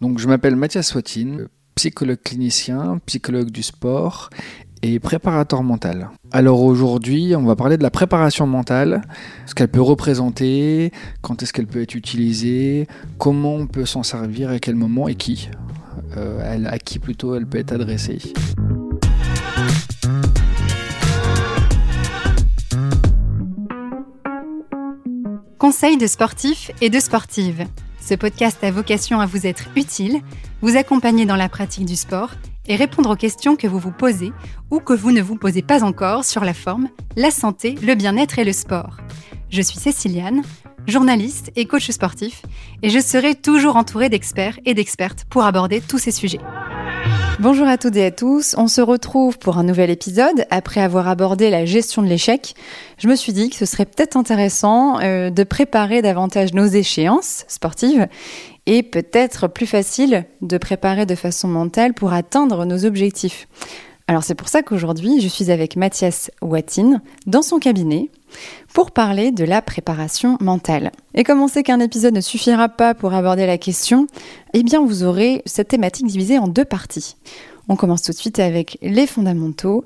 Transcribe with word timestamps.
Donc, 0.00 0.18
je 0.18 0.26
m'appelle 0.26 0.56
Mathias 0.56 0.88
Swatine, 0.88 1.48
psychologue 1.74 2.20
clinicien, 2.24 3.00
psychologue 3.04 3.50
du 3.50 3.62
sport 3.62 4.30
et 4.82 4.98
préparateur 4.98 5.62
mental. 5.62 6.10
Alors 6.32 6.62
aujourd'hui, 6.62 7.34
on 7.36 7.42
va 7.42 7.54
parler 7.54 7.76
de 7.76 7.82
la 7.82 7.90
préparation 7.90 8.46
mentale, 8.46 9.02
ce 9.44 9.54
qu'elle 9.54 9.68
peut 9.68 9.82
représenter, 9.82 10.90
quand 11.20 11.42
est-ce 11.42 11.52
qu'elle 11.52 11.66
peut 11.66 11.82
être 11.82 11.94
utilisée, 11.94 12.88
comment 13.18 13.54
on 13.56 13.66
peut 13.66 13.84
s'en 13.84 14.02
servir, 14.02 14.48
à 14.48 14.58
quel 14.58 14.74
moment 14.74 15.06
et 15.06 15.16
qui. 15.16 15.50
Euh, 16.16 16.64
à 16.66 16.78
qui 16.78 16.98
plutôt 16.98 17.34
elle 17.34 17.46
peut 17.46 17.58
être 17.58 17.72
adressée. 17.72 18.20
Conseils 25.58 25.98
de 25.98 26.06
sportifs 26.06 26.70
et 26.80 26.88
de 26.88 26.98
sportives. 27.00 27.66
Ce 28.10 28.16
podcast 28.16 28.64
a 28.64 28.72
vocation 28.72 29.20
à 29.20 29.26
vous 29.26 29.46
être 29.46 29.68
utile, 29.76 30.20
vous 30.62 30.76
accompagner 30.76 31.26
dans 31.26 31.36
la 31.36 31.48
pratique 31.48 31.84
du 31.84 31.94
sport 31.94 32.30
et 32.66 32.74
répondre 32.74 33.10
aux 33.10 33.16
questions 33.16 33.54
que 33.54 33.68
vous 33.68 33.78
vous 33.78 33.92
posez 33.92 34.32
ou 34.72 34.80
que 34.80 34.92
vous 34.92 35.12
ne 35.12 35.22
vous 35.22 35.36
posez 35.36 35.62
pas 35.62 35.84
encore 35.84 36.24
sur 36.24 36.44
la 36.44 36.52
forme, 36.52 36.88
la 37.14 37.30
santé, 37.30 37.76
le 37.80 37.94
bien-être 37.94 38.40
et 38.40 38.44
le 38.44 38.52
sport. 38.52 38.96
Je 39.48 39.62
suis 39.62 39.78
Céciliane, 39.78 40.42
journaliste 40.88 41.52
et 41.54 41.66
coach 41.66 41.88
sportif, 41.92 42.42
et 42.82 42.90
je 42.90 42.98
serai 42.98 43.36
toujours 43.36 43.76
entourée 43.76 44.08
d'experts 44.08 44.58
et 44.64 44.74
d'expertes 44.74 45.24
pour 45.30 45.44
aborder 45.44 45.80
tous 45.80 45.98
ces 45.98 46.10
sujets. 46.10 46.40
Bonjour 47.40 47.66
à 47.68 47.78
toutes 47.78 47.96
et 47.96 48.04
à 48.04 48.10
tous, 48.10 48.54
on 48.58 48.68
se 48.68 48.82
retrouve 48.82 49.38
pour 49.38 49.56
un 49.56 49.64
nouvel 49.64 49.88
épisode. 49.88 50.44
Après 50.50 50.82
avoir 50.82 51.08
abordé 51.08 51.48
la 51.48 51.64
gestion 51.64 52.02
de 52.02 52.06
l'échec, 52.06 52.54
je 52.98 53.08
me 53.08 53.16
suis 53.16 53.32
dit 53.32 53.48
que 53.48 53.56
ce 53.56 53.64
serait 53.64 53.86
peut-être 53.86 54.18
intéressant 54.18 55.00
euh, 55.00 55.30
de 55.30 55.42
préparer 55.42 56.02
davantage 56.02 56.52
nos 56.52 56.66
échéances 56.66 57.46
sportives 57.48 58.08
et 58.66 58.82
peut-être 58.82 59.48
plus 59.48 59.64
facile 59.64 60.26
de 60.42 60.58
préparer 60.58 61.06
de 61.06 61.14
façon 61.14 61.48
mentale 61.48 61.94
pour 61.94 62.12
atteindre 62.12 62.66
nos 62.66 62.84
objectifs. 62.84 63.48
Alors 64.10 64.24
c'est 64.24 64.34
pour 64.34 64.48
ça 64.48 64.64
qu'aujourd'hui 64.64 65.20
je 65.20 65.28
suis 65.28 65.52
avec 65.52 65.76
Mathias 65.76 66.32
Watine 66.42 67.00
dans 67.28 67.42
son 67.42 67.60
cabinet 67.60 68.10
pour 68.74 68.90
parler 68.90 69.30
de 69.30 69.44
la 69.44 69.62
préparation 69.62 70.36
mentale. 70.40 70.90
Et 71.14 71.22
comme 71.22 71.40
on 71.40 71.46
sait 71.46 71.62
qu'un 71.62 71.78
épisode 71.78 72.14
ne 72.14 72.20
suffira 72.20 72.68
pas 72.68 72.92
pour 72.92 73.14
aborder 73.14 73.46
la 73.46 73.56
question, 73.56 74.08
eh 74.52 74.64
bien 74.64 74.84
vous 74.84 75.04
aurez 75.04 75.42
cette 75.46 75.68
thématique 75.68 76.08
divisée 76.08 76.40
en 76.40 76.48
deux 76.48 76.64
parties. 76.64 77.14
On 77.68 77.76
commence 77.76 78.02
tout 78.02 78.10
de 78.10 78.16
suite 78.16 78.40
avec 78.40 78.78
les 78.82 79.06
fondamentaux. 79.06 79.84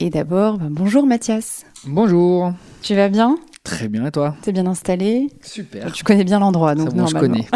Et 0.00 0.10
d'abord, 0.10 0.58
ben, 0.58 0.68
bonjour 0.68 1.06
Mathias. 1.06 1.64
Bonjour. 1.86 2.52
Tu 2.82 2.94
vas 2.94 3.08
bien? 3.08 3.38
Très 3.64 3.88
bien, 3.88 4.04
et 4.04 4.10
toi? 4.10 4.36
T'es 4.42 4.52
bien 4.52 4.66
installé? 4.66 5.30
Super. 5.40 5.90
Tu 5.92 6.04
connais 6.04 6.24
bien 6.24 6.40
l'endroit, 6.40 6.74
donc 6.74 6.92
bon, 6.92 7.06
je 7.06 7.16
connais. 7.16 7.46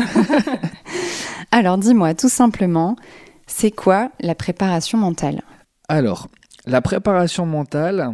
Alors 1.51 1.77
dis-moi 1.77 2.15
tout 2.15 2.31
simplement, 2.31 2.97
c'est 3.47 3.71
quoi 3.71 4.09
la 4.21 4.35
préparation 4.35 4.97
mentale? 4.97 5.43
Alors, 5.89 6.27
la 6.67 6.83
préparation 6.83 7.47
mentale, 7.47 8.13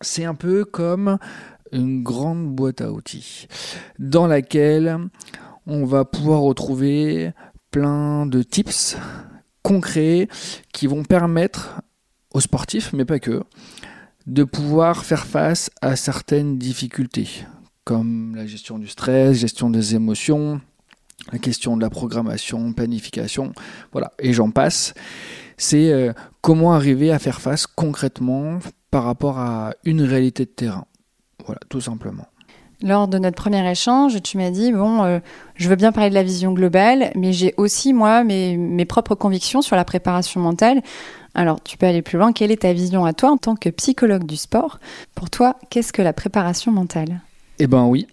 c'est 0.00 0.24
un 0.24 0.34
peu 0.34 0.64
comme 0.64 1.18
une 1.70 2.02
grande 2.02 2.54
boîte 2.54 2.80
à 2.80 2.90
outils 2.90 3.46
dans 4.00 4.26
laquelle 4.26 4.98
on 5.66 5.84
va 5.84 6.04
pouvoir 6.04 6.40
retrouver 6.40 7.32
plein 7.70 8.26
de 8.26 8.42
tips 8.42 8.96
concrets 9.62 10.28
qui 10.72 10.88
vont 10.88 11.04
permettre 11.04 11.80
aux 12.32 12.40
sportifs, 12.40 12.92
mais 12.92 13.04
pas 13.04 13.20
que, 13.20 13.42
de 14.26 14.42
pouvoir 14.42 15.04
faire 15.04 15.24
face 15.24 15.70
à 15.82 15.94
certaines 15.94 16.58
difficultés, 16.58 17.28
comme 17.84 18.34
la 18.34 18.46
gestion 18.46 18.78
du 18.78 18.88
stress, 18.88 19.38
gestion 19.38 19.70
des 19.70 19.94
émotions, 19.94 20.60
la 21.32 21.38
question 21.38 21.76
de 21.76 21.82
la 21.82 21.90
programmation, 21.90 22.72
planification, 22.72 23.52
voilà, 23.92 24.12
et 24.18 24.32
j'en 24.32 24.50
passe. 24.50 24.94
C'est 25.56 25.90
euh, 25.90 26.12
comment 26.46 26.74
arriver 26.74 27.10
à 27.10 27.18
faire 27.18 27.40
face 27.40 27.66
concrètement 27.66 28.60
par 28.92 29.02
rapport 29.02 29.40
à 29.40 29.74
une 29.84 30.02
réalité 30.02 30.44
de 30.44 30.50
terrain. 30.50 30.84
Voilà, 31.44 31.58
tout 31.68 31.80
simplement. 31.80 32.28
Lors 32.82 33.08
de 33.08 33.18
notre 33.18 33.34
premier 33.34 33.68
échange, 33.68 34.22
tu 34.22 34.36
m'as 34.36 34.50
dit, 34.50 34.70
bon, 34.70 35.02
euh, 35.02 35.18
je 35.56 35.68
veux 35.68 35.74
bien 35.74 35.90
parler 35.90 36.08
de 36.08 36.14
la 36.14 36.22
vision 36.22 36.52
globale, 36.52 37.10
mais 37.16 37.32
j'ai 37.32 37.52
aussi, 37.56 37.92
moi, 37.92 38.22
mes, 38.22 38.56
mes 38.56 38.84
propres 38.84 39.16
convictions 39.16 39.60
sur 39.60 39.74
la 39.74 39.84
préparation 39.84 40.40
mentale. 40.40 40.82
Alors, 41.34 41.60
tu 41.60 41.76
peux 41.76 41.86
aller 41.86 42.02
plus 42.02 42.16
loin. 42.16 42.32
Quelle 42.32 42.52
est 42.52 42.62
ta 42.62 42.72
vision 42.72 43.04
à 43.04 43.12
toi 43.12 43.32
en 43.32 43.38
tant 43.38 43.56
que 43.56 43.68
psychologue 43.70 44.24
du 44.24 44.36
sport? 44.36 44.78
Pour 45.16 45.30
toi, 45.30 45.56
qu'est-ce 45.68 45.92
que 45.92 46.02
la 46.02 46.12
préparation 46.12 46.70
mentale? 46.70 47.22
Eh 47.58 47.66
ben 47.66 47.86
oui, 47.86 48.06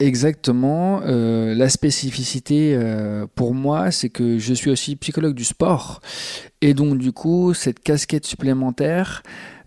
exactement. 0.00 1.00
Euh, 1.04 1.54
la 1.54 1.68
spécificité 1.68 2.74
euh, 2.74 3.26
pour 3.34 3.54
moi, 3.54 3.90
c'est 3.90 4.08
que 4.08 4.38
je 4.38 4.54
suis 4.54 4.70
aussi 4.70 4.96
psychologue 4.96 5.34
du 5.34 5.44
sport. 5.44 6.00
Et 6.60 6.74
donc, 6.74 6.98
du 6.98 7.12
coup, 7.12 7.54
cette 7.54 7.80
casquette 7.80 8.26
supplémentaire, 8.26 9.22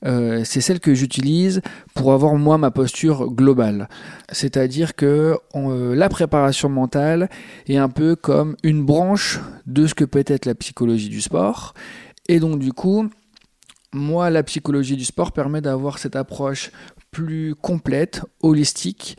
euh, 0.06 0.44
c'est 0.46 0.62
celle 0.62 0.80
que 0.80 0.94
j'utilise 0.94 1.62
pour 1.94 2.14
avoir 2.14 2.36
moi 2.36 2.58
ma 2.58 2.72
posture 2.72 3.32
globale. 3.32 3.90
C'est-à-dire 4.32 4.96
que 4.96 5.38
la 5.54 6.10
préparation 6.10 6.70
mentale 6.70 7.30
est 7.68 7.78
un 7.78 7.90
peu 7.90 8.16
comme 8.16 8.56
une 8.64 8.86
branche 8.86 9.40
de 9.66 9.88
ce 9.88 9.94
que 9.94 10.06
peut 10.06 10.24
être 10.26 10.46
la 10.46 10.56
psychologie 10.56 11.10
du 11.10 11.22
sport. 11.22 11.74
Et 12.28 12.40
donc 12.40 12.60
du 12.60 12.74
coup, 12.74 13.10
moi 13.92 14.30
la 14.30 14.44
psychologie 14.44 14.96
du 14.96 15.06
sport 15.06 15.32
permet 15.32 15.62
d'avoir 15.62 15.98
cette 15.98 16.16
approche 16.16 16.72
plus 17.12 17.56
complète, 17.56 18.22
holistique. 18.42 19.18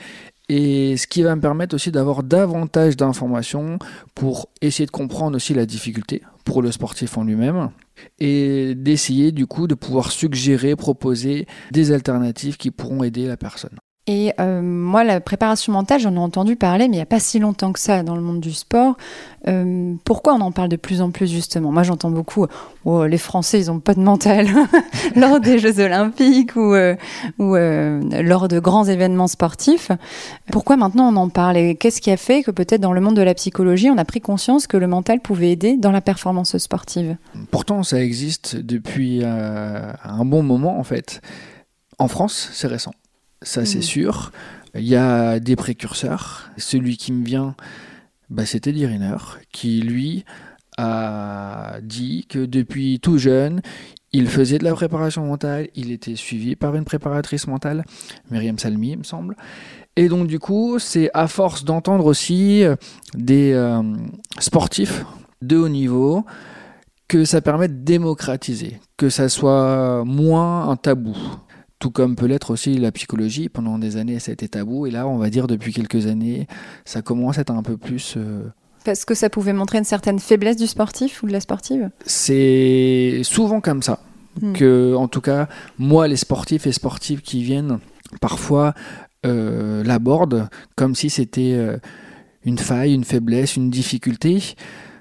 Et 0.53 0.97
ce 0.97 1.06
qui 1.06 1.22
va 1.22 1.37
me 1.37 1.41
permettre 1.41 1.77
aussi 1.77 1.93
d'avoir 1.93 2.25
davantage 2.25 2.97
d'informations 2.97 3.78
pour 4.16 4.49
essayer 4.61 4.84
de 4.84 4.91
comprendre 4.91 5.37
aussi 5.37 5.55
la 5.55 5.65
difficulté 5.65 6.22
pour 6.44 6.61
le 6.61 6.72
sportif 6.72 7.16
en 7.16 7.22
lui-même 7.22 7.71
et 8.19 8.75
d'essayer 8.75 9.31
du 9.31 9.47
coup 9.47 9.69
de 9.69 9.77
pouvoir 9.77 10.10
suggérer, 10.10 10.75
proposer 10.75 11.47
des 11.71 11.93
alternatives 11.93 12.56
qui 12.56 12.72
pourront 12.72 13.05
aider 13.05 13.28
la 13.28 13.37
personne. 13.37 13.78
Et 14.12 14.32
euh, 14.41 14.60
moi, 14.60 15.04
la 15.04 15.21
préparation 15.21 15.72
mentale, 15.72 16.00
j'en 16.00 16.12
ai 16.16 16.19
entendu 16.19 16.56
parler, 16.56 16.88
mais 16.88 16.94
il 16.94 16.98
n'y 16.98 17.03
a 17.03 17.06
pas 17.06 17.21
si 17.21 17.38
longtemps 17.38 17.72
que 17.72 17.78
ça 17.78 18.03
dans 18.03 18.16
le 18.16 18.21
monde 18.21 18.41
du 18.41 18.53
sport. 18.53 18.97
Euh, 19.47 19.94
pourquoi 20.04 20.34
on 20.34 20.41
en 20.41 20.50
parle 20.50 20.69
de 20.69 20.75
plus 20.75 21.00
en 21.00 21.12
plus, 21.12 21.31
justement? 21.31 21.71
Moi, 21.71 21.84
j'entends 21.84 22.10
beaucoup 22.10 22.48
oh, 22.84 23.06
les 23.06 23.19
Français, 23.19 23.60
ils 23.60 23.69
n'ont 23.69 23.78
pas 23.78 23.94
de 23.94 24.00
mental 24.00 24.48
lors 25.15 25.38
des 25.38 25.60
Jeux 25.60 25.78
Olympiques 25.78 26.56
ou, 26.56 26.75
euh, 26.75 26.97
lors 27.38 28.48
de 28.48 28.59
grands 28.59 28.84
événements 28.84 29.28
sportifs. 29.28 29.93
Pourquoi 30.50 30.77
maintenant 30.77 31.12
on 31.12 31.16
en 31.16 31.28
parle 31.28 31.56
Et 31.56 31.77
qu'est-ce 31.77 32.00
qui 32.00 32.10
a 32.10 32.16
fait 32.16 32.42
que 32.42 32.50
peut-être 32.50 32.81
dans 32.81 32.92
le 32.92 33.00
monde 33.00 33.15
de 33.15 33.22
la 33.22 33.34
psychologie, 33.34 33.91
on 33.91 33.97
a 33.98 34.04
pris 34.04 34.21
conscience 34.21 34.66
que 34.66 34.77
le 34.77 34.88
mental 34.88 35.21
pouvait 35.21 35.53
aider 35.53 35.77
dans 35.77 35.92
la 35.92 36.00
performance 36.00 36.59
sportive? 36.59 37.16
Pourtant, 37.53 37.84
ça 37.84 38.03
existe 38.03 38.56
depuis 38.56 39.22
un 39.25 40.25
bon 40.25 40.42
moment 40.42 40.81
en 40.81 40.84
fait. 40.84 41.21
En 41.98 42.09
France, 42.09 42.50
c'est 42.53 42.66
récent. 42.66 42.91
Ça, 43.43 43.65
c'est 43.65 43.78
Mhm. 43.78 43.83
sûr. 43.83 44.33
Il 44.75 44.87
y 44.87 44.97
a 44.97 45.41
des 45.41 45.56
précurseurs. 45.56 46.51
Celui 46.56 46.97
qui 46.97 47.12
me 47.12 47.25
vient, 47.25 47.55
bah, 48.28 48.45
Teddy 48.45 48.87
Riner, 48.87 49.17
qui 49.53 49.81
lui 49.81 50.25
a 50.78 51.78
dit 51.83 52.27
que 52.28 52.45
depuis 52.45 53.01
tout 53.01 53.19
jeune, 53.19 53.61
il 54.12 54.28
faisait 54.28 54.59
de 54.59 54.65
la 54.65 54.75
préparation 54.75 55.27
mentale, 55.27 55.69
il 55.75 55.91
était 55.93 56.17
suivi 56.17 56.56
par 56.56 56.75
une 56.75 56.84
préparatrice 56.84 57.47
mentale, 57.47 57.84
Myriam 58.31 58.59
Salmi, 58.59 58.93
il 58.93 58.99
me 58.99 59.03
semble. 59.05 59.37
Et 59.97 60.09
donc, 60.09 60.27
du 60.27 60.39
coup, 60.39 60.78
c'est 60.78 61.11
à 61.15 61.27
force 61.28 61.65
d'entendre 61.65 62.07
aussi 62.07 62.62
euh, 62.62 62.77
des 63.15 63.53
euh, 63.53 63.83
sportifs 64.39 65.05
de 65.43 65.57
haut 65.57 65.69
niveau 65.69 66.25
que 67.09 67.25
ça 67.25 67.41
permet 67.41 67.69
de 67.69 67.75
démocratiser, 67.84 68.81
que 68.97 69.09
ça 69.11 69.28
soit 69.28 70.05
moins 70.05 70.69
un 70.69 70.77
tabou. 70.77 71.17
Tout 71.81 71.91
comme 71.91 72.15
peut 72.15 72.27
l'être 72.27 72.51
aussi 72.53 72.77
la 72.77 72.93
psychologie. 72.93 73.49
Pendant 73.49 73.79
des 73.79 73.97
années, 73.97 74.19
ça 74.21 74.31
a 74.31 74.35
été 74.35 74.49
tabou. 74.49 74.87
Et 74.87 74.91
là, 74.91 75.09
on 75.09 75.19
va 75.19 75.31
dire 75.31 75.47
depuis 75.47 75.73
quelques 75.73 76.07
années, 76.07 76.47
ça 76.85 77.03
commence 77.03 77.39
à 77.39 77.41
être 77.41 77.51
un 77.51 77.63
peu 77.63 77.77
plus. 77.77 78.15
euh, 78.16 78.45
Parce 78.84 79.04
que 79.04 79.15
ça 79.15 79.31
pouvait 79.31 79.54
montrer 79.54 79.78
une 79.78 79.84
certaine 79.84 80.19
faiblesse 80.19 80.57
du 80.57 80.66
sportif 80.66 81.22
ou 81.22 81.27
de 81.27 81.33
la 81.33 81.41
sportive? 81.41 81.91
C'est 82.07 83.22
souvent 83.25 83.60
comme 83.60 83.83
ça. 83.83 83.99
Hmm. 84.41 84.53
Que, 84.53 84.95
en 84.95 85.09
tout 85.09 85.21
cas, 85.22 85.49
moi, 85.78 86.07
les 86.07 86.16
sportifs 86.16 86.66
et 86.66 86.72
sportives 86.72 87.22
qui 87.22 87.43
viennent, 87.43 87.81
parfois, 88.21 88.75
euh, 89.27 89.83
l'abordent 89.83 90.49
comme 90.77 90.95
si 90.95 91.10
c'était 91.10 91.54
euh, 91.54 91.78
une 92.45 92.59
faille, 92.59 92.95
une 92.95 93.04
faiblesse, 93.04 93.57
une 93.57 93.71
difficulté. 93.71 94.54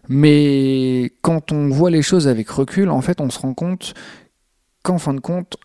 Mais 0.08 1.12
quand 1.22 1.52
on 1.52 1.70
voit 1.70 1.92
les 1.92 2.02
choses 2.02 2.28
avec 2.28 2.50
recul, 2.50 2.90
en 2.90 3.02
fait, 3.02 3.22
on 3.22 3.30
se 3.30 3.38
rend 3.38 3.54
compte 3.54 3.94
qu'en 4.82 4.98
fin 4.98 5.14
de 5.14 5.20
compte, 5.20 5.58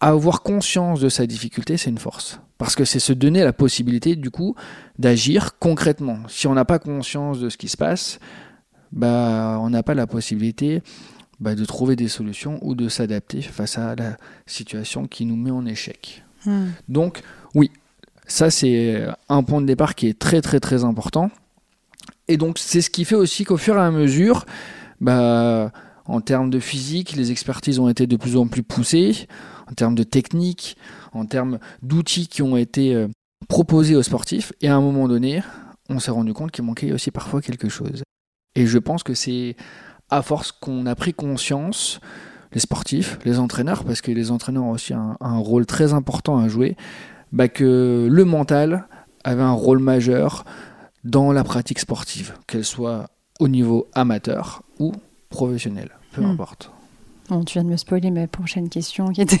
avoir 0.00 0.42
conscience 0.42 1.00
de 1.00 1.08
sa 1.08 1.26
difficulté, 1.26 1.76
c'est 1.76 1.90
une 1.90 1.98
force. 1.98 2.40
Parce 2.58 2.74
que 2.74 2.84
c'est 2.84 2.98
se 2.98 3.12
donner 3.12 3.44
la 3.44 3.52
possibilité, 3.52 4.16
du 4.16 4.30
coup, 4.30 4.54
d'agir 4.98 5.58
concrètement. 5.58 6.18
Si 6.28 6.46
on 6.46 6.54
n'a 6.54 6.64
pas 6.64 6.78
conscience 6.78 7.40
de 7.40 7.48
ce 7.48 7.56
qui 7.56 7.68
se 7.68 7.76
passe, 7.76 8.18
bah, 8.92 9.58
on 9.60 9.70
n'a 9.70 9.82
pas 9.82 9.94
la 9.94 10.06
possibilité 10.06 10.82
bah, 11.40 11.54
de 11.54 11.64
trouver 11.64 11.96
des 11.96 12.08
solutions 12.08 12.58
ou 12.62 12.74
de 12.74 12.88
s'adapter 12.88 13.42
face 13.42 13.78
à 13.78 13.94
la 13.94 14.16
situation 14.46 15.06
qui 15.06 15.26
nous 15.26 15.36
met 15.36 15.50
en 15.50 15.66
échec. 15.66 16.24
Hmm. 16.44 16.68
Donc, 16.88 17.22
oui, 17.54 17.70
ça 18.26 18.50
c'est 18.50 19.06
un 19.28 19.42
point 19.42 19.60
de 19.60 19.66
départ 19.66 19.94
qui 19.94 20.08
est 20.08 20.18
très 20.18 20.40
très 20.40 20.60
très 20.60 20.84
important. 20.84 21.30
Et 22.28 22.36
donc 22.36 22.58
c'est 22.58 22.80
ce 22.80 22.90
qui 22.90 23.04
fait 23.04 23.14
aussi 23.14 23.44
qu'au 23.44 23.56
fur 23.56 23.76
et 23.76 23.80
à 23.80 23.90
mesure, 23.90 24.46
bah, 25.00 25.72
en 26.06 26.20
termes 26.20 26.50
de 26.50 26.60
physique, 26.60 27.12
les 27.16 27.30
expertises 27.30 27.78
ont 27.78 27.88
été 27.88 28.06
de 28.06 28.16
plus 28.16 28.36
en 28.36 28.46
plus 28.46 28.62
poussées, 28.62 29.28
en 29.70 29.74
termes 29.74 29.94
de 29.94 30.02
technique, 30.02 30.76
en 31.12 31.26
termes 31.26 31.58
d'outils 31.82 32.28
qui 32.28 32.42
ont 32.42 32.56
été 32.56 32.94
euh, 32.94 33.08
proposés 33.48 33.96
aux 33.96 34.02
sportifs. 34.02 34.52
Et 34.60 34.68
à 34.68 34.76
un 34.76 34.80
moment 34.80 35.08
donné, 35.08 35.42
on 35.88 35.98
s'est 35.98 36.10
rendu 36.10 36.32
compte 36.32 36.50
qu'il 36.50 36.64
manquait 36.64 36.92
aussi 36.92 37.10
parfois 37.10 37.40
quelque 37.40 37.68
chose. 37.68 38.02
Et 38.54 38.66
je 38.66 38.78
pense 38.78 39.02
que 39.02 39.14
c'est 39.14 39.56
à 40.10 40.22
force 40.22 40.52
qu'on 40.52 40.86
a 40.86 40.94
pris 40.94 41.12
conscience, 41.12 42.00
les 42.52 42.60
sportifs, 42.60 43.18
les 43.24 43.38
entraîneurs, 43.38 43.84
parce 43.84 44.00
que 44.00 44.10
les 44.10 44.30
entraîneurs 44.30 44.64
ont 44.64 44.70
aussi 44.70 44.94
un, 44.94 45.16
rôle 45.20 45.66
très 45.66 45.92
important 45.92 46.38
à 46.38 46.48
jouer, 46.48 46.76
bah 47.32 47.48
que 47.48 48.08
le 48.10 48.24
mental 48.24 48.86
avait 49.24 49.42
un 49.42 49.52
rôle 49.52 49.80
majeur 49.80 50.44
dans 51.04 51.32
la 51.32 51.44
pratique 51.44 51.80
sportive, 51.80 52.34
qu'elle 52.46 52.64
soit 52.64 53.10
au 53.40 53.48
niveau 53.48 53.88
amateur 53.92 54.62
ou 54.78 54.92
professionnel, 55.28 55.90
peu 56.12 56.22
hmm. 56.22 56.30
importe. 56.30 56.70
Tu 57.46 57.54
viens 57.54 57.64
de 57.64 57.68
me 57.68 57.76
spoiler 57.76 58.12
ma 58.12 58.28
prochaine 58.28 58.68
question 58.68 59.08
qui 59.08 59.22
était, 59.22 59.40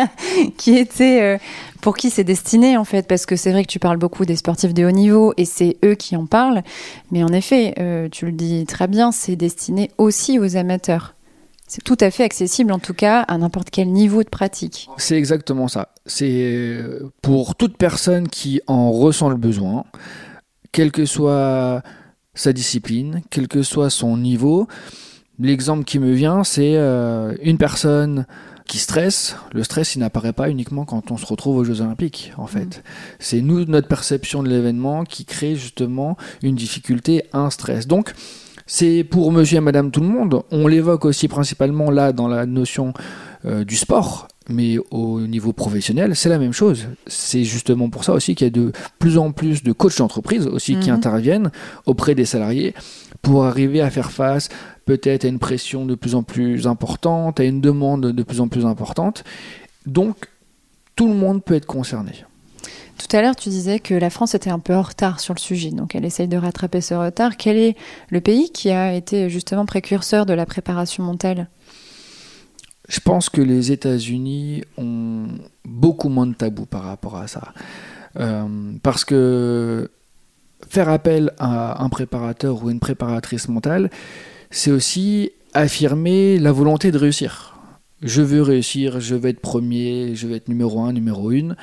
qui 0.56 0.76
était 0.76 1.20
euh, 1.20 1.38
pour 1.82 1.96
qui 1.96 2.08
c'est 2.08 2.24
destiné 2.24 2.78
en 2.78 2.84
fait 2.84 3.06
Parce 3.06 3.26
que 3.26 3.36
c'est 3.36 3.52
vrai 3.52 3.62
que 3.62 3.68
tu 3.68 3.78
parles 3.78 3.98
beaucoup 3.98 4.24
des 4.24 4.36
sportifs 4.36 4.72
de 4.72 4.84
haut 4.84 4.90
niveau 4.90 5.34
et 5.36 5.44
c'est 5.44 5.76
eux 5.84 5.94
qui 5.94 6.16
en 6.16 6.24
parlent. 6.24 6.62
Mais 7.10 7.22
en 7.22 7.28
effet, 7.28 7.74
euh, 7.78 8.08
tu 8.10 8.26
le 8.26 8.32
dis 8.32 8.64
très 8.64 8.88
bien, 8.88 9.12
c'est 9.12 9.36
destiné 9.36 9.90
aussi 9.98 10.38
aux 10.38 10.56
amateurs. 10.56 11.14
C'est 11.68 11.82
tout 11.82 11.98
à 12.00 12.10
fait 12.10 12.24
accessible 12.24 12.72
en 12.72 12.78
tout 12.78 12.94
cas 12.94 13.22
à 13.22 13.36
n'importe 13.36 13.70
quel 13.70 13.88
niveau 13.92 14.22
de 14.22 14.28
pratique. 14.28 14.88
C'est 14.96 15.16
exactement 15.16 15.68
ça. 15.68 15.90
C'est 16.06 16.30
euh, 16.30 17.12
pour 17.20 17.54
toute 17.54 17.76
personne 17.76 18.28
qui 18.28 18.62
en 18.66 18.92
ressent 18.92 19.28
le 19.28 19.36
besoin, 19.36 19.84
quelle 20.72 20.92
que 20.92 21.04
soit 21.04 21.82
sa 22.34 22.52
discipline, 22.52 23.22
quel 23.30 23.48
que 23.48 23.62
soit 23.62 23.90
son 23.90 24.16
niveau. 24.16 24.68
L'exemple 25.38 25.84
qui 25.84 25.98
me 25.98 26.12
vient, 26.12 26.44
c'est 26.44 26.76
euh, 26.76 27.34
une 27.42 27.58
personne 27.58 28.26
qui 28.66 28.78
stresse. 28.78 29.36
Le 29.52 29.62
stress, 29.62 29.94
il 29.94 30.00
n'apparaît 30.00 30.32
pas 30.32 30.50
uniquement 30.50 30.84
quand 30.84 31.10
on 31.10 31.16
se 31.16 31.26
retrouve 31.26 31.58
aux 31.58 31.64
Jeux 31.64 31.80
Olympiques, 31.80 32.32
en 32.36 32.46
fait. 32.46 32.78
Mm. 32.78 32.82
C'est 33.18 33.40
nous, 33.40 33.64
notre 33.64 33.88
perception 33.88 34.42
de 34.42 34.48
l'événement, 34.48 35.04
qui 35.04 35.24
crée 35.24 35.54
justement 35.54 36.16
une 36.42 36.54
difficulté, 36.54 37.24
un 37.32 37.50
stress. 37.50 37.86
Donc, 37.86 38.12
c'est 38.66 39.04
pour 39.04 39.30
monsieur 39.30 39.58
et 39.58 39.60
madame 39.60 39.90
tout 39.90 40.00
le 40.00 40.08
monde. 40.08 40.42
On 40.50 40.66
l'évoque 40.66 41.04
aussi 41.04 41.28
principalement 41.28 41.90
là 41.90 42.12
dans 42.12 42.26
la 42.26 42.46
notion 42.46 42.92
euh, 43.44 43.64
du 43.64 43.76
sport, 43.76 44.26
mais 44.48 44.78
au 44.90 45.20
niveau 45.20 45.52
professionnel, 45.52 46.16
c'est 46.16 46.28
la 46.28 46.38
même 46.38 46.52
chose. 46.52 46.88
C'est 47.06 47.44
justement 47.44 47.88
pour 47.90 48.02
ça 48.02 48.12
aussi 48.12 48.34
qu'il 48.34 48.46
y 48.46 48.48
a 48.48 48.50
de 48.50 48.72
plus 48.98 49.18
en 49.18 49.30
plus 49.30 49.62
de 49.62 49.70
coachs 49.72 49.98
d'entreprise 49.98 50.46
aussi 50.48 50.76
qui 50.80 50.88
mhm. 50.88 50.96
interviennent 50.96 51.50
auprès 51.84 52.16
des 52.16 52.24
salariés 52.24 52.74
pour 53.22 53.44
arriver 53.44 53.80
à 53.80 53.90
faire 53.90 54.10
face 54.10 54.48
peut-être 54.86 55.26
à 55.26 55.28
une 55.28 55.38
pression 55.38 55.84
de 55.84 55.94
plus 55.94 56.14
en 56.14 56.22
plus 56.22 56.66
importante, 56.66 57.38
à 57.38 57.44
une 57.44 57.60
demande 57.60 58.06
de 58.12 58.22
plus 58.22 58.40
en 58.40 58.48
plus 58.48 58.64
importante. 58.64 59.24
Donc, 59.84 60.28
tout 60.94 61.08
le 61.08 61.14
monde 61.14 61.44
peut 61.44 61.54
être 61.54 61.66
concerné. 61.66 62.24
Tout 62.96 63.14
à 63.14 63.20
l'heure, 63.20 63.36
tu 63.36 63.50
disais 63.50 63.78
que 63.78 63.92
la 63.92 64.08
France 64.08 64.34
était 64.34 64.48
un 64.48 64.58
peu 64.58 64.74
en 64.74 64.82
retard 64.82 65.20
sur 65.20 65.34
le 65.34 65.38
sujet, 65.38 65.70
donc 65.70 65.94
elle 65.94 66.06
essaye 66.06 66.28
de 66.28 66.38
rattraper 66.38 66.80
ce 66.80 66.94
retard. 66.94 67.36
Quel 67.36 67.58
est 67.58 67.76
le 68.08 68.22
pays 68.22 68.50
qui 68.50 68.70
a 68.70 68.94
été 68.94 69.28
justement 69.28 69.66
précurseur 69.66 70.24
de 70.24 70.32
la 70.32 70.46
préparation 70.46 71.04
mentale? 71.04 71.48
Je 72.88 73.00
pense 73.00 73.28
que 73.28 73.42
les 73.42 73.72
États-Unis 73.72 74.62
ont 74.78 75.26
beaucoup 75.64 76.08
moins 76.08 76.26
de 76.26 76.34
tabous 76.34 76.66
par 76.66 76.84
rapport 76.84 77.16
à 77.16 77.26
ça. 77.26 77.52
Euh, 78.18 78.72
parce 78.82 79.04
que 79.04 79.90
faire 80.68 80.88
appel 80.88 81.32
à 81.38 81.82
un 81.82 81.88
préparateur 81.88 82.64
ou 82.64 82.70
une 82.70 82.80
préparatrice 82.80 83.48
mentale, 83.48 83.90
c'est 84.50 84.70
aussi 84.70 85.30
affirmer 85.54 86.38
la 86.38 86.52
volonté 86.52 86.90
de 86.90 86.98
réussir. 86.98 87.54
Je 88.02 88.22
veux 88.22 88.42
réussir, 88.42 89.00
je 89.00 89.14
veux 89.14 89.30
être 89.30 89.40
premier, 89.40 90.14
je 90.14 90.26
veux 90.26 90.36
être 90.36 90.48
numéro 90.48 90.80
un, 90.80 90.92
numéro 90.92 91.30
une. 91.30 91.56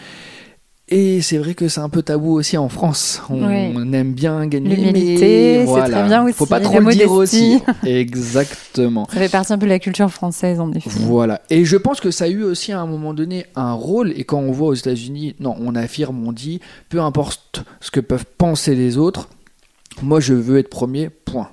Et 0.90 1.22
c'est 1.22 1.38
vrai 1.38 1.54
que 1.54 1.70
c'est 1.70 1.80
un 1.80 1.90
peu 1.90 2.02
tabou 2.02 2.34
aussi 2.34 2.58
en 2.58 2.68
France. 2.68 3.22
On, 3.30 3.94
aime 3.94 4.14
bien 4.14 4.46
gagner. 4.48 4.76
L'humilité, 4.76 5.66
c'est 5.66 5.92
très 5.92 6.04
bien 6.04 6.26
aussi. 6.26 6.34
Faut 6.34 6.46
pas 6.46 6.60
trop 6.60 6.80
le 6.80 6.92
dire 6.92 7.12
aussi. 7.12 7.60
Exactement. 7.86 9.08
Ça 9.10 9.18
fait 9.18 9.30
partie 9.30 9.54
un 9.54 9.58
peu 9.58 9.66
de 9.66 9.72
la 9.72 9.80
culture 9.80 10.12
française, 10.12 10.60
en 10.60 10.72
effet. 10.74 10.90
Voilà. 10.90 11.42
Et 11.50 11.64
je 11.64 11.78
pense 11.78 12.02
que 12.02 12.12
ça 12.12 12.26
a 12.26 12.28
eu 12.28 12.44
aussi 12.44 12.74
à 12.74 12.82
un 12.82 12.86
moment 12.86 13.14
donné 13.14 13.46
un 13.56 13.74
rôle. 13.74 14.12
Et 14.18 14.26
quand 14.26 14.40
on 14.40 14.52
voit 14.52 14.68
aux 14.68 14.74
États-Unis, 14.74 15.36
non, 15.40 15.56
on 15.60 15.74
affirme, 15.74 16.28
on 16.28 16.34
dit, 16.34 16.60
peu 16.90 17.00
importe 17.00 17.64
ce 17.80 17.90
que 17.90 18.02
peuvent 18.02 18.26
penser 18.38 18.76
les 18.76 18.98
autres, 18.98 19.30
moi 20.02 20.20
je 20.20 20.34
veux 20.34 20.58
être 20.58 20.70
premier, 20.70 21.10
point. 21.10 21.50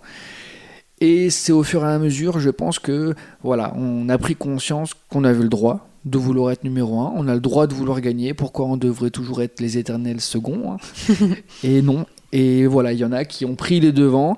Et 1.01 1.31
c'est 1.31 1.53
au 1.53 1.63
fur 1.63 1.85
et 1.85 1.89
à 1.89 1.99
mesure, 1.99 2.41
je 2.41 2.51
pense 2.51 2.79
que 2.79 3.15
voilà, 3.43 3.73
on 3.77 4.09
a 4.09 4.19
pris 4.19 4.37
conscience 4.37 4.93
qu'on 5.09 5.25
avait 5.25 5.43
le 5.43 5.49
droit 5.49 5.89
de 6.05 6.19
vouloir 6.19 6.51
être 6.51 6.65
numéro 6.65 7.01
un, 7.01 7.13
on 7.15 7.29
a 7.29 7.35
le 7.35 7.41
droit 7.41 7.67
de 7.67 7.75
vouloir 7.75 8.01
gagner, 8.01 8.35
pourquoi 8.35 8.67
on 8.67 8.77
devrait 8.77 9.11
toujours 9.11 9.43
être 9.43 9.61
les 9.61 9.79
éternels 9.79 10.21
seconds 10.21 10.73
hein 10.73 10.77
Et 11.63 11.83
non. 11.83 12.07
Et 12.33 12.67
voilà, 12.67 12.93
il 12.93 12.99
y 12.99 13.05
en 13.05 13.13
a 13.13 13.25
qui 13.25 13.45
ont 13.45 13.57
pris 13.57 13.81
les 13.81 13.93
devants. 13.93 14.37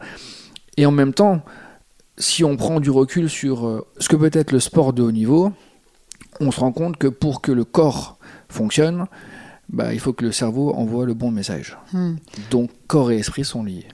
Et 0.77 0.87
en 0.87 0.93
même 0.93 1.13
temps, 1.13 1.43
si 2.17 2.45
on 2.45 2.57
prend 2.57 2.81
du 2.81 2.91
recul 2.91 3.29
sur 3.29 3.67
euh, 3.67 3.87
ce 3.99 4.09
que 4.09 4.17
peut 4.17 4.31
être 4.33 4.53
le 4.53 4.61
sport 4.61 4.93
de 4.93 5.03
haut 5.03 5.13
niveau, 5.13 5.53
on 6.41 6.51
se 6.51 6.61
rend 6.61 6.73
compte 6.73 6.97
que 6.97 7.09
pour 7.09 7.41
que 7.41 7.53
le 7.53 7.65
corps 7.65 8.19
fonctionne, 8.49 9.07
bah, 9.69 9.93
il 9.95 10.01
faut 10.01 10.13
que 10.13 10.25
le 10.25 10.33
cerveau 10.33 10.73
envoie 10.75 11.07
le 11.07 11.15
bon 11.15 11.31
message. 11.31 11.79
Hmm. 11.93 12.15
Donc 12.51 12.71
corps 12.87 13.11
et 13.11 13.19
esprit 13.19 13.45
sont 13.45 13.65
liés. 13.65 13.87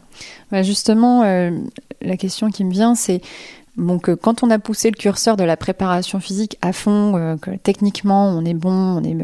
Bah 0.50 0.62
justement, 0.62 1.22
euh, 1.22 1.50
la 2.02 2.16
question 2.16 2.50
qui 2.50 2.64
me 2.64 2.72
vient, 2.72 2.94
c'est 2.94 3.20
donc, 3.76 4.08
euh, 4.08 4.16
quand 4.16 4.42
on 4.42 4.50
a 4.50 4.58
poussé 4.58 4.90
le 4.90 4.96
curseur 4.96 5.36
de 5.36 5.44
la 5.44 5.56
préparation 5.56 6.18
physique 6.18 6.58
à 6.62 6.72
fond, 6.72 7.16
euh, 7.16 7.36
que 7.36 7.52
techniquement 7.52 8.28
on 8.28 8.44
est 8.44 8.54
bon, 8.54 8.72
on 8.72 9.04
est, 9.04 9.16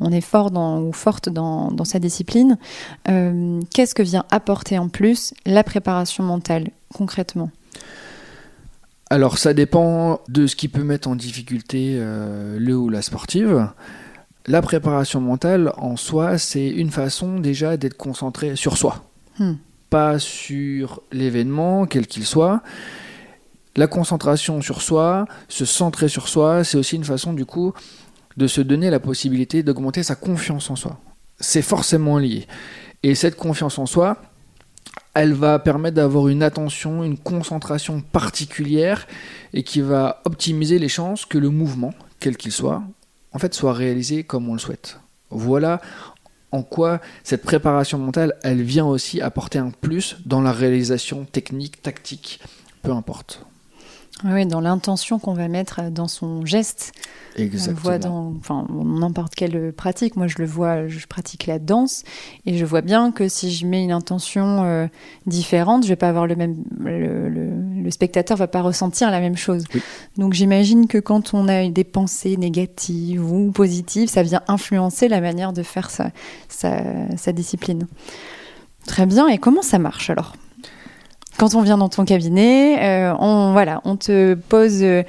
on 0.00 0.10
est 0.10 0.22
fort 0.22 0.50
dans, 0.50 0.80
ou 0.80 0.92
forte 0.94 1.28
dans, 1.28 1.70
dans 1.70 1.84
sa 1.84 1.98
discipline, 1.98 2.56
qu'est-ce 3.04 3.94
que 3.94 4.02
vient 4.02 4.24
apporter 4.30 4.78
en 4.78 4.88
plus 4.88 5.34
la 5.44 5.62
préparation 5.62 6.24
mentale 6.24 6.70
concrètement? 6.94 7.50
Alors, 9.10 9.38
ça 9.38 9.54
dépend 9.54 10.20
de 10.28 10.46
ce 10.46 10.56
qui 10.56 10.68
peut 10.68 10.84
mettre 10.84 11.08
en 11.08 11.16
difficulté 11.16 11.98
le 11.98 12.76
ou 12.76 12.90
la 12.90 13.00
sportive. 13.00 13.68
La 14.48 14.62
préparation 14.62 15.20
mentale 15.20 15.72
en 15.76 15.96
soi, 15.96 16.38
c'est 16.38 16.66
une 16.66 16.90
façon 16.90 17.38
déjà 17.38 17.76
d'être 17.76 17.96
concentré 17.96 18.56
sur 18.56 18.76
soi. 18.76 19.04
Hmm 19.38 19.54
pas 19.90 20.18
sur 20.18 21.02
l'événement, 21.12 21.86
quel 21.86 22.06
qu'il 22.06 22.26
soit. 22.26 22.62
La 23.76 23.86
concentration 23.86 24.60
sur 24.60 24.82
soi, 24.82 25.26
se 25.48 25.64
centrer 25.64 26.08
sur 26.08 26.28
soi, 26.28 26.64
c'est 26.64 26.76
aussi 26.76 26.96
une 26.96 27.04
façon 27.04 27.32
du 27.32 27.44
coup 27.44 27.72
de 28.36 28.46
se 28.46 28.60
donner 28.60 28.90
la 28.90 29.00
possibilité 29.00 29.62
d'augmenter 29.62 30.02
sa 30.02 30.14
confiance 30.14 30.70
en 30.70 30.76
soi. 30.76 30.98
C'est 31.40 31.62
forcément 31.62 32.18
lié. 32.18 32.46
Et 33.02 33.14
cette 33.14 33.36
confiance 33.36 33.78
en 33.78 33.86
soi, 33.86 34.16
elle 35.14 35.32
va 35.32 35.58
permettre 35.58 35.96
d'avoir 35.96 36.28
une 36.28 36.42
attention, 36.42 37.04
une 37.04 37.18
concentration 37.18 38.00
particulière 38.00 39.06
et 39.52 39.62
qui 39.62 39.80
va 39.80 40.20
optimiser 40.24 40.78
les 40.78 40.88
chances 40.88 41.24
que 41.24 41.38
le 41.38 41.50
mouvement, 41.50 41.94
quel 42.20 42.36
qu'il 42.36 42.52
soit, 42.52 42.82
en 43.32 43.38
fait 43.38 43.54
soit 43.54 43.72
réalisé 43.72 44.24
comme 44.24 44.48
on 44.48 44.54
le 44.54 44.58
souhaite. 44.58 45.00
Voilà 45.30 45.80
en 46.50 46.62
quoi 46.62 47.00
cette 47.24 47.42
préparation 47.42 47.98
mentale, 47.98 48.34
elle 48.42 48.62
vient 48.62 48.86
aussi 48.86 49.20
apporter 49.20 49.58
un 49.58 49.70
plus 49.70 50.16
dans 50.24 50.40
la 50.40 50.52
réalisation 50.52 51.24
technique, 51.24 51.82
tactique, 51.82 52.40
peu 52.82 52.92
importe. 52.92 53.44
Oui, 54.24 54.46
dans 54.46 54.60
l'intention 54.60 55.20
qu'on 55.20 55.34
va 55.34 55.46
mettre 55.46 55.90
dans 55.90 56.08
son 56.08 56.44
geste. 56.44 56.92
Exactement. 57.36 57.78
On 57.78 57.82
voit 57.82 57.98
dans 57.98 58.34
enfin, 58.36 58.66
n'importe 58.72 59.36
quelle 59.36 59.72
pratique. 59.72 60.16
Moi, 60.16 60.26
je 60.26 60.38
le 60.38 60.44
vois, 60.44 60.88
je 60.88 61.06
pratique 61.06 61.46
la 61.46 61.60
danse 61.60 62.02
et 62.44 62.58
je 62.58 62.64
vois 62.64 62.80
bien 62.80 63.12
que 63.12 63.28
si 63.28 63.52
je 63.52 63.64
mets 63.64 63.84
une 63.84 63.92
intention 63.92 64.64
euh, 64.64 64.88
différente, 65.26 65.84
je 65.84 65.88
vais 65.88 65.96
pas 65.96 66.08
avoir 66.08 66.26
le 66.26 66.34
même. 66.34 66.56
Le, 66.80 67.28
le, 67.28 67.50
spectateur 67.90 68.36
va 68.36 68.46
pas 68.46 68.62
ressentir 68.62 69.10
la 69.10 69.20
même 69.20 69.36
chose. 69.36 69.64
Donc, 70.16 70.34
j'imagine 70.34 70.86
que 70.86 70.98
quand 70.98 71.34
on 71.34 71.48
a 71.48 71.68
des 71.68 71.84
pensées 71.84 72.36
négatives 72.36 73.24
ou 73.24 73.50
positives, 73.52 74.08
ça 74.08 74.22
vient 74.22 74.42
influencer 74.48 75.08
la 75.08 75.20
manière 75.20 75.52
de 75.52 75.62
faire 75.62 75.90
sa, 75.90 76.10
sa, 76.48 76.82
sa 77.16 77.32
discipline. 77.32 77.86
Très 78.86 79.06
bien. 79.06 79.28
Et 79.28 79.38
comment 79.38 79.62
ça 79.62 79.78
marche 79.78 80.10
alors? 80.10 80.34
Quand 81.38 81.54
on 81.54 81.62
vient 81.62 81.78
dans 81.78 81.88
ton 81.88 82.04
cabinet, 82.04 82.82
euh, 82.82 83.14
on, 83.20 83.52
voilà, 83.52 83.80
on 83.84 83.96
te 83.96 84.34
pose, 84.34 84.82
euh, 84.82 85.04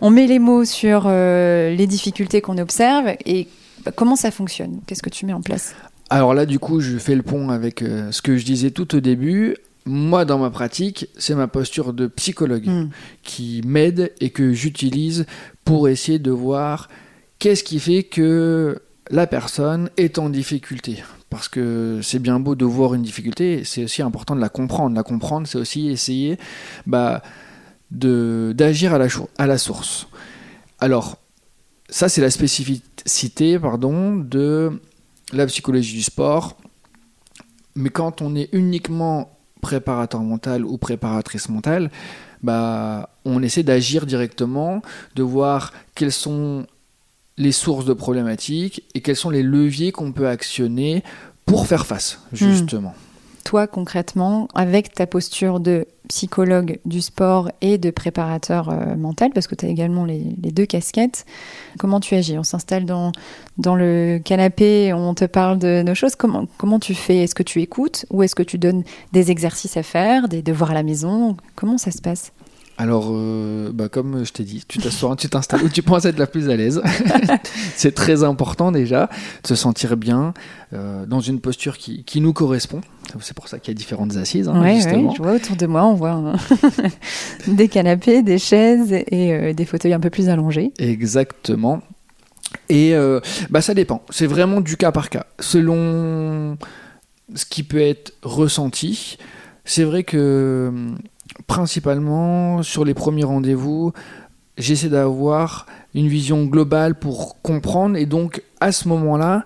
on 0.00 0.08
met 0.08 0.26
les 0.26 0.38
mots 0.38 0.64
sur 0.64 1.02
euh, 1.04 1.74
les 1.74 1.86
difficultés 1.86 2.40
qu'on 2.40 2.56
observe 2.56 3.14
et 3.26 3.46
bah, 3.84 3.92
comment 3.94 4.16
ça 4.16 4.30
fonctionne? 4.30 4.80
Qu'est-ce 4.86 5.02
que 5.02 5.10
tu 5.10 5.26
mets 5.26 5.34
en 5.34 5.42
place? 5.42 5.74
Alors 6.08 6.32
là, 6.32 6.46
du 6.46 6.58
coup, 6.58 6.80
je 6.80 6.96
fais 6.96 7.14
le 7.14 7.22
pont 7.22 7.50
avec 7.50 7.80
ce 7.80 8.22
que 8.22 8.38
je 8.38 8.44
disais 8.44 8.70
tout 8.70 8.96
au 8.96 9.00
début. 9.00 9.54
Moi, 9.86 10.24
dans 10.24 10.38
ma 10.38 10.50
pratique, 10.50 11.08
c'est 11.16 11.34
ma 11.34 11.48
posture 11.48 11.92
de 11.92 12.06
psychologue 12.06 12.66
hmm. 12.66 12.90
qui 13.22 13.62
m'aide 13.64 14.12
et 14.20 14.30
que 14.30 14.52
j'utilise 14.52 15.26
pour 15.64 15.88
essayer 15.88 16.18
de 16.18 16.30
voir 16.30 16.88
qu'est-ce 17.38 17.64
qui 17.64 17.80
fait 17.80 18.02
que 18.02 18.82
la 19.10 19.26
personne 19.26 19.90
est 19.96 20.18
en 20.18 20.28
difficulté. 20.28 21.02
Parce 21.30 21.48
que 21.48 22.00
c'est 22.02 22.18
bien 22.18 22.40
beau 22.40 22.54
de 22.54 22.64
voir 22.64 22.94
une 22.94 23.02
difficulté, 23.02 23.62
c'est 23.64 23.84
aussi 23.84 24.02
important 24.02 24.34
de 24.34 24.40
la 24.40 24.48
comprendre. 24.48 24.94
La 24.94 25.02
comprendre, 25.02 25.46
c'est 25.46 25.58
aussi 25.58 25.88
essayer 25.88 26.38
bah, 26.86 27.22
d'agir 27.90 28.94
à 28.94 28.98
la, 28.98 29.06
à 29.38 29.46
la 29.46 29.58
source. 29.58 30.08
Alors, 30.78 31.18
ça, 31.88 32.08
c'est 32.08 32.20
la 32.20 32.30
spécificité 32.30 33.58
pardon, 33.58 34.16
de 34.16 34.80
la 35.32 35.46
psychologie 35.46 35.96
du 35.96 36.02
sport. 36.02 36.56
Mais 37.74 37.90
quand 37.90 38.22
on 38.22 38.34
est 38.34 38.48
uniquement 38.52 39.30
préparateur 39.60 40.22
mental 40.22 40.64
ou 40.64 40.78
préparatrice 40.78 41.48
mentale, 41.48 41.90
bah, 42.42 43.10
on 43.24 43.42
essaie 43.42 43.62
d'agir 43.62 44.06
directement, 44.06 44.82
de 45.14 45.22
voir 45.22 45.72
quelles 45.94 46.12
sont 46.12 46.66
les 47.36 47.52
sources 47.52 47.84
de 47.84 47.92
problématiques 47.92 48.84
et 48.94 49.00
quels 49.00 49.16
sont 49.16 49.30
les 49.30 49.42
leviers 49.42 49.92
qu'on 49.92 50.12
peut 50.12 50.28
actionner 50.28 51.02
pour 51.46 51.66
faire 51.66 51.86
face, 51.86 52.20
hmm. 52.32 52.36
justement. 52.36 52.94
Toi, 53.44 53.66
concrètement, 53.66 54.48
avec 54.54 54.92
ta 54.92 55.06
posture 55.06 55.60
de 55.60 55.86
psychologue 56.08 56.78
du 56.84 57.00
sport 57.00 57.50
et 57.60 57.78
de 57.78 57.90
préparateur 57.90 58.68
euh, 58.68 58.96
mental, 58.96 59.30
parce 59.32 59.46
que 59.46 59.54
tu 59.54 59.64
as 59.64 59.68
également 59.68 60.04
les, 60.04 60.18
deux 60.18 60.66
casquettes, 60.66 61.24
comment 61.78 62.00
tu 62.00 62.14
agis? 62.14 62.36
On 62.38 62.42
s'installe 62.42 62.84
dans, 62.84 63.12
dans 63.58 63.76
le 63.76 64.20
canapé, 64.22 64.92
on 64.92 65.14
te 65.14 65.24
parle 65.24 65.58
de 65.58 65.82
nos 65.82 65.94
choses. 65.94 66.16
Comment, 66.16 66.46
comment 66.58 66.80
tu 66.80 66.94
fais? 66.94 67.18
Est-ce 67.18 67.34
que 67.34 67.42
tu 67.42 67.60
écoutes 67.62 68.06
ou 68.10 68.22
est-ce 68.22 68.34
que 68.34 68.42
tu 68.42 68.58
donnes 68.58 68.82
des 69.12 69.30
exercices 69.30 69.76
à 69.76 69.82
faire, 69.82 70.28
des 70.28 70.42
devoirs 70.42 70.72
à 70.72 70.74
la 70.74 70.82
maison? 70.82 71.36
Comment 71.54 71.78
ça 71.78 71.90
se 71.90 72.02
passe? 72.02 72.32
Alors, 72.80 73.08
euh, 73.10 73.72
bah, 73.74 73.90
comme 73.90 74.24
je 74.24 74.32
t'ai 74.32 74.42
dit, 74.42 74.64
tu 74.66 74.78
t'assois, 74.78 75.14
tu 75.14 75.28
t'installes 75.28 75.62
où 75.62 75.68
tu 75.68 75.82
penses 75.82 76.06
être 76.06 76.18
la 76.18 76.26
plus 76.26 76.48
à 76.48 76.56
l'aise. 76.56 76.80
c'est 77.76 77.94
très 77.94 78.24
important 78.24 78.72
déjà 78.72 79.10
de 79.42 79.48
se 79.48 79.54
sentir 79.54 79.98
bien 79.98 80.32
euh, 80.72 81.04
dans 81.04 81.20
une 81.20 81.40
posture 81.40 81.76
qui, 81.76 82.04
qui 82.04 82.22
nous 82.22 82.32
correspond. 82.32 82.80
C'est 83.20 83.34
pour 83.34 83.48
ça 83.48 83.58
qu'il 83.58 83.72
y 83.72 83.76
a 83.76 83.78
différentes 83.78 84.16
assises. 84.16 84.48
Hein, 84.48 84.60
oui, 84.62 84.80
je 84.80 85.22
vois 85.22 85.34
autour 85.34 85.56
de 85.56 85.66
moi, 85.66 85.84
on 85.84 85.94
voit 85.94 86.10
hein, 86.10 86.36
des 87.46 87.68
canapés, 87.68 88.22
des 88.22 88.38
chaises 88.38 88.92
et 88.92 89.32
euh, 89.32 89.52
des 89.52 89.64
fauteuils 89.64 89.92
un 89.92 90.00
peu 90.00 90.10
plus 90.10 90.28
allongés. 90.28 90.72
Exactement. 90.78 91.82
Et 92.68 92.94
bah, 93.50 93.60
ça 93.60 93.74
dépend. 93.74 94.02
C'est 94.10 94.26
vraiment 94.26 94.60
du 94.60 94.76
cas 94.76 94.92
par 94.92 95.08
cas. 95.08 95.26
Selon 95.38 96.56
ce 97.34 97.44
qui 97.44 97.62
peut 97.62 97.80
être 97.80 98.12
ressenti, 98.22 99.18
c'est 99.64 99.84
vrai 99.84 100.04
que 100.04 100.72
principalement 101.46 102.62
sur 102.62 102.84
les 102.84 102.94
premiers 102.94 103.24
rendez-vous, 103.24 103.92
j'essaie 104.58 104.88
d'avoir 104.88 105.66
une 105.94 106.08
vision 106.08 106.44
globale 106.44 106.94
pour 106.94 107.40
comprendre 107.42 107.96
et 107.96 108.06
donc 108.06 108.42
à 108.60 108.72
ce 108.72 108.88
moment-là, 108.88 109.44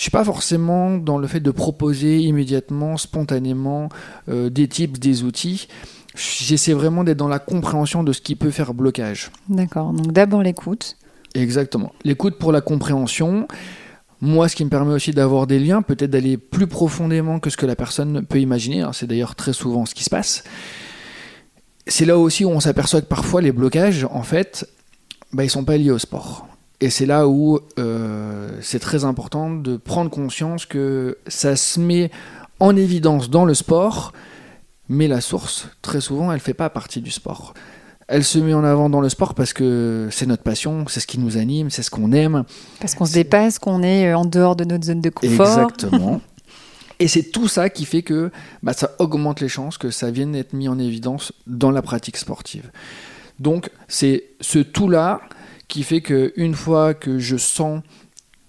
je 0.00 0.04
suis 0.04 0.10
pas 0.10 0.24
forcément 0.24 0.96
dans 0.96 1.18
le 1.18 1.26
fait 1.26 1.40
de 1.40 1.50
proposer 1.50 2.20
immédiatement, 2.20 2.96
spontanément 2.96 3.90
euh, 4.30 4.48
des 4.48 4.66
types, 4.66 4.98
des 4.98 5.24
outils. 5.24 5.68
J'essaie 6.14 6.72
vraiment 6.72 7.04
d'être 7.04 7.18
dans 7.18 7.28
la 7.28 7.38
compréhension 7.38 8.02
de 8.02 8.14
ce 8.14 8.22
qui 8.22 8.34
peut 8.34 8.50
faire 8.50 8.72
blocage. 8.72 9.30
D'accord, 9.50 9.92
donc 9.92 10.12
d'abord 10.12 10.42
l'écoute. 10.42 10.96
Exactement. 11.34 11.92
L'écoute 12.02 12.38
pour 12.38 12.50
la 12.50 12.62
compréhension. 12.62 13.46
Moi, 14.22 14.48
ce 14.48 14.56
qui 14.56 14.64
me 14.64 14.70
permet 14.70 14.94
aussi 14.94 15.10
d'avoir 15.10 15.46
des 15.46 15.58
liens, 15.58 15.82
peut-être 15.82 16.10
d'aller 16.10 16.38
plus 16.38 16.66
profondément 16.66 17.38
que 17.38 17.50
ce 17.50 17.58
que 17.58 17.66
la 17.66 17.76
personne 17.76 18.24
peut 18.24 18.40
imaginer. 18.40 18.86
C'est 18.94 19.06
d'ailleurs 19.06 19.34
très 19.34 19.52
souvent 19.52 19.84
ce 19.84 19.94
qui 19.94 20.04
se 20.04 20.10
passe 20.10 20.44
c'est 21.90 22.04
là 22.04 22.16
aussi 22.18 22.44
où 22.44 22.50
on 22.50 22.60
s'aperçoit 22.60 23.00
que 23.00 23.06
parfois 23.06 23.42
les 23.42 23.52
blocages, 23.52 24.06
en 24.10 24.22
fait, 24.22 24.66
bah, 25.32 25.44
ils 25.44 25.50
sont 25.50 25.64
pas 25.64 25.76
liés 25.76 25.90
au 25.90 25.98
sport. 25.98 26.46
Et 26.80 26.88
c'est 26.88 27.06
là 27.06 27.28
où 27.28 27.60
euh, 27.78 28.48
c'est 28.62 28.78
très 28.78 29.04
important 29.04 29.50
de 29.50 29.76
prendre 29.76 30.10
conscience 30.10 30.64
que 30.64 31.18
ça 31.26 31.54
se 31.56 31.78
met 31.78 32.10
en 32.58 32.74
évidence 32.74 33.28
dans 33.28 33.44
le 33.44 33.54
sport, 33.54 34.12
mais 34.88 35.06
la 35.06 35.20
source, 35.20 35.68
très 35.82 36.00
souvent, 36.00 36.32
elle 36.32 36.40
fait 36.40 36.54
pas 36.54 36.70
partie 36.70 37.00
du 37.00 37.10
sport. 37.10 37.54
Elle 38.08 38.24
se 38.24 38.38
met 38.38 38.54
en 38.54 38.64
avant 38.64 38.90
dans 38.90 39.00
le 39.00 39.08
sport 39.08 39.34
parce 39.34 39.52
que 39.52 40.08
c'est 40.10 40.26
notre 40.26 40.42
passion, 40.42 40.84
c'est 40.88 41.00
ce 41.00 41.06
qui 41.06 41.18
nous 41.18 41.36
anime, 41.36 41.70
c'est 41.70 41.82
ce 41.82 41.90
qu'on 41.90 42.12
aime. 42.12 42.44
Parce 42.80 42.94
qu'on 42.94 43.06
se 43.06 43.12
dépasse, 43.12 43.58
qu'on 43.58 43.82
est 43.82 44.10
euh, 44.10 44.18
en 44.18 44.24
dehors 44.24 44.56
de 44.56 44.64
notre 44.64 44.84
zone 44.84 45.00
de 45.00 45.10
confort. 45.10 45.46
Exactement. 45.46 46.20
Et 46.98 47.08
c'est 47.08 47.30
tout 47.30 47.48
ça 47.48 47.70
qui 47.70 47.84
fait 47.84 48.02
que 48.02 48.30
bah, 48.62 48.72
ça 48.72 48.90
augmente 48.98 49.40
les 49.40 49.48
chances 49.48 49.78
que 49.78 49.90
ça 49.90 50.10
vienne 50.10 50.34
être 50.34 50.52
mis 50.54 50.68
en 50.68 50.78
évidence 50.78 51.32
dans 51.46 51.70
la 51.70 51.82
pratique 51.82 52.16
sportive. 52.16 52.70
Donc 53.38 53.70
c'est 53.88 54.24
ce 54.40 54.58
tout-là 54.58 55.20
qui 55.70 55.84
fait 55.84 56.02
qu'une 56.02 56.54
fois 56.54 56.92
que 56.92 57.18
je 57.18 57.36
sens 57.36 57.82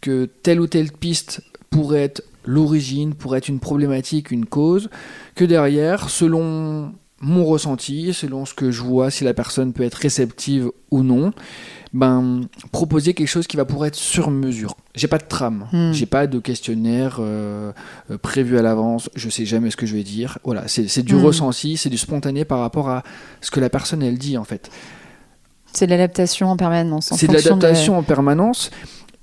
que 0.01 0.25
telle 0.25 0.59
ou 0.59 0.67
telle 0.67 0.91
piste 0.91 1.41
pourrait 1.69 2.01
être 2.01 2.23
l'origine, 2.43 3.13
pourrait 3.13 3.37
être 3.37 3.47
une 3.47 3.59
problématique, 3.59 4.31
une 4.31 4.45
cause, 4.47 4.89
que 5.35 5.45
derrière, 5.45 6.09
selon 6.09 6.91
mon 7.21 7.45
ressenti, 7.45 8.13
selon 8.13 8.45
ce 8.45 8.55
que 8.55 8.71
je 8.71 8.81
vois, 8.81 9.11
si 9.11 9.23
la 9.23 9.35
personne 9.35 9.73
peut 9.73 9.83
être 9.83 9.95
réceptive 9.95 10.71
ou 10.89 11.03
non, 11.03 11.31
ben, 11.93 12.41
proposer 12.71 13.13
quelque 13.13 13.27
chose 13.27 13.45
qui 13.45 13.57
va 13.57 13.65
pouvoir 13.65 13.87
être 13.87 13.95
sur 13.95 14.31
mesure. 14.31 14.75
J'ai 14.95 15.07
pas 15.07 15.19
de 15.19 15.27
trame, 15.27 15.67
hmm. 15.71 15.91
j'ai 15.91 16.07
pas 16.07 16.25
de 16.25 16.39
questionnaire 16.39 17.17
euh, 17.19 17.71
euh, 18.09 18.17
prévu 18.17 18.57
à 18.57 18.63
l'avance, 18.63 19.11
je 19.15 19.29
sais 19.29 19.45
jamais 19.45 19.69
ce 19.69 19.77
que 19.77 19.85
je 19.85 19.95
vais 19.95 20.03
dire. 20.03 20.39
Voilà, 20.43 20.67
c'est 20.67 21.03
du 21.03 21.13
hmm. 21.13 21.25
ressenti, 21.25 21.77
c'est 21.77 21.89
du 21.89 21.99
spontané 21.99 22.43
par 22.43 22.59
rapport 22.59 22.89
à 22.89 23.03
ce 23.39 23.51
que 23.51 23.59
la 23.59 23.69
personne 23.69 24.01
elle 24.01 24.17
dit 24.17 24.37
en 24.37 24.43
fait. 24.43 24.71
C'est 25.73 25.85
de 25.85 25.91
l'adaptation 25.91 26.49
en 26.49 26.57
permanence. 26.57 27.11
C'est 27.15 27.27
de 27.27 27.33
l'adaptation 27.33 27.97
en 27.97 28.03
permanence. 28.03 28.71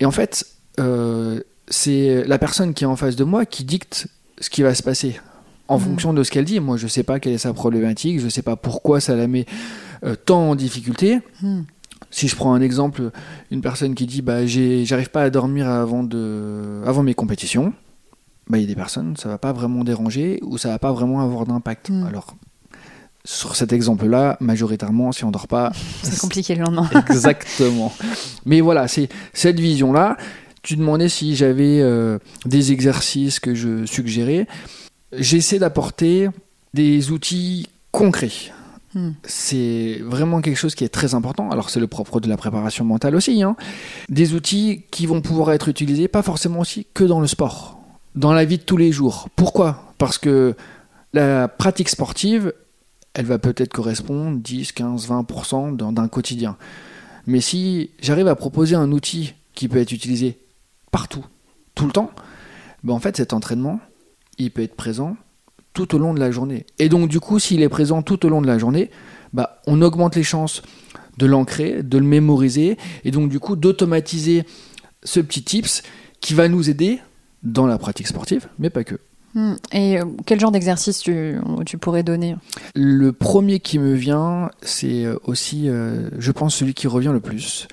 Et 0.00 0.04
en 0.04 0.10
fait, 0.10 0.46
euh, 0.80 1.40
c'est 1.68 2.24
la 2.24 2.38
personne 2.38 2.74
qui 2.74 2.84
est 2.84 2.86
en 2.86 2.96
face 2.96 3.16
de 3.16 3.24
moi 3.24 3.46
qui 3.46 3.64
dicte 3.64 4.08
ce 4.40 4.50
qui 4.50 4.62
va 4.62 4.74
se 4.74 4.82
passer 4.82 5.20
en 5.66 5.76
hmm. 5.76 5.80
fonction 5.80 6.14
de 6.14 6.22
ce 6.22 6.30
qu'elle 6.30 6.44
dit. 6.44 6.60
Moi, 6.60 6.76
je 6.76 6.86
sais 6.86 7.02
pas 7.02 7.20
quelle 7.20 7.34
est 7.34 7.38
sa 7.38 7.52
problématique, 7.52 8.20
je 8.20 8.28
sais 8.28 8.42
pas 8.42 8.56
pourquoi 8.56 9.00
ça 9.00 9.16
la 9.16 9.26
met 9.26 9.46
tant 10.24 10.50
en 10.50 10.54
difficulté. 10.54 11.20
Si 12.10 12.28
je 12.28 12.36
prends 12.36 12.54
un 12.54 12.60
exemple, 12.60 13.10
une 13.50 13.60
personne 13.60 13.94
qui 13.94 14.06
dit 14.06 14.22
bah 14.22 14.46
j'arrive 14.46 15.10
pas 15.10 15.22
à 15.22 15.30
dormir 15.30 15.68
avant 15.68 16.02
de 16.02 16.80
avant 16.86 17.02
mes 17.02 17.14
compétitions, 17.14 17.72
bah 18.48 18.56
il 18.56 18.62
y 18.62 18.64
a 18.64 18.66
des 18.66 18.74
personnes 18.74 19.16
ça 19.16 19.28
va 19.28 19.36
pas 19.36 19.52
vraiment 19.52 19.84
déranger 19.84 20.40
ou 20.42 20.56
ça 20.56 20.70
va 20.70 20.78
pas 20.78 20.92
vraiment 20.92 21.20
avoir 21.20 21.44
d'impact. 21.44 21.90
Hmm. 21.90 22.06
Alors 22.06 22.36
sur 23.24 23.56
cet 23.56 23.72
exemple-là, 23.72 24.36
majoritairement, 24.40 25.12
si 25.12 25.24
on 25.24 25.30
dort 25.30 25.48
pas, 25.48 25.72
c'est 26.02 26.18
compliqué 26.18 26.54
le 26.54 26.62
lendemain. 26.64 26.88
exactement. 27.10 27.92
Mais 28.46 28.60
voilà, 28.60 28.88
c'est 28.88 29.08
cette 29.32 29.60
vision-là. 29.60 30.16
Tu 30.62 30.76
demandais 30.76 31.08
si 31.08 31.36
j'avais 31.36 31.80
euh, 31.80 32.18
des 32.44 32.72
exercices 32.72 33.40
que 33.40 33.54
je 33.54 33.86
suggérais. 33.86 34.46
J'essaie 35.12 35.58
d'apporter 35.58 36.28
des 36.74 37.10
outils 37.10 37.68
concrets. 37.92 38.52
Hmm. 38.94 39.10
C'est 39.22 40.00
vraiment 40.02 40.40
quelque 40.40 40.56
chose 40.56 40.74
qui 40.74 40.84
est 40.84 40.88
très 40.88 41.14
important. 41.14 41.50
Alors 41.50 41.70
c'est 41.70 41.80
le 41.80 41.86
propre 41.86 42.20
de 42.20 42.28
la 42.28 42.36
préparation 42.36 42.84
mentale 42.84 43.14
aussi. 43.14 43.42
Hein. 43.42 43.56
Des 44.08 44.34
outils 44.34 44.84
qui 44.90 45.06
vont 45.06 45.20
pouvoir 45.20 45.52
être 45.52 45.68
utilisés, 45.68 46.08
pas 46.08 46.22
forcément 46.22 46.60
aussi 46.60 46.86
que 46.94 47.04
dans 47.04 47.20
le 47.20 47.26
sport, 47.26 47.78
dans 48.14 48.32
la 48.32 48.44
vie 48.44 48.58
de 48.58 48.62
tous 48.62 48.76
les 48.76 48.92
jours. 48.92 49.28
Pourquoi? 49.36 49.92
Parce 49.98 50.18
que 50.18 50.54
la 51.12 51.48
pratique 51.48 51.88
sportive, 51.88 52.52
elle 53.18 53.26
va 53.26 53.40
peut-être 53.40 53.72
correspondre 53.72 54.38
10, 54.38 54.70
15, 54.70 55.08
20% 55.08 55.92
d'un 55.92 56.06
quotidien. 56.06 56.56
Mais 57.26 57.40
si 57.40 57.90
j'arrive 58.00 58.28
à 58.28 58.36
proposer 58.36 58.76
un 58.76 58.92
outil 58.92 59.34
qui 59.54 59.66
peut 59.66 59.78
être 59.78 59.90
utilisé 59.90 60.38
partout, 60.92 61.24
tout 61.74 61.86
le 61.86 61.90
temps, 61.90 62.12
ben 62.84 62.94
en 62.94 63.00
fait 63.00 63.16
cet 63.16 63.32
entraînement, 63.32 63.80
il 64.38 64.52
peut 64.52 64.62
être 64.62 64.76
présent 64.76 65.16
tout 65.72 65.96
au 65.96 65.98
long 65.98 66.14
de 66.14 66.20
la 66.20 66.30
journée. 66.30 66.64
Et 66.78 66.88
donc 66.88 67.08
du 67.08 67.18
coup, 67.18 67.40
s'il 67.40 67.60
est 67.60 67.68
présent 67.68 68.02
tout 68.02 68.24
au 68.24 68.28
long 68.28 68.40
de 68.40 68.46
la 68.46 68.56
journée, 68.56 68.88
bah, 69.32 69.62
on 69.66 69.82
augmente 69.82 70.14
les 70.14 70.22
chances 70.22 70.62
de 71.16 71.26
l'ancrer, 71.26 71.82
de 71.82 71.98
le 71.98 72.04
mémoriser, 72.04 72.78
et 73.02 73.10
donc 73.10 73.30
du 73.30 73.40
coup 73.40 73.56
d'automatiser 73.56 74.44
ce 75.02 75.18
petit 75.18 75.42
tips 75.42 75.82
qui 76.20 76.34
va 76.34 76.46
nous 76.46 76.70
aider 76.70 77.00
dans 77.42 77.66
la 77.66 77.78
pratique 77.78 78.06
sportive, 78.06 78.46
mais 78.60 78.70
pas 78.70 78.84
que. 78.84 79.00
Hmm. 79.34 79.54
Et 79.72 80.00
euh, 80.00 80.04
quel 80.26 80.40
genre 80.40 80.50
d'exercice 80.50 81.00
tu, 81.00 81.36
tu, 81.66 81.78
pourrais 81.78 82.02
donner? 82.02 82.36
Le 82.74 83.12
premier 83.12 83.60
qui 83.60 83.78
me 83.78 83.94
vient, 83.94 84.50
c'est 84.62 85.04
euh, 85.04 85.18
aussi, 85.24 85.68
euh, 85.68 86.08
je 86.18 86.32
pense, 86.32 86.54
celui 86.54 86.74
qui 86.74 86.86
revient 86.86 87.10
le 87.12 87.20
plus. 87.20 87.68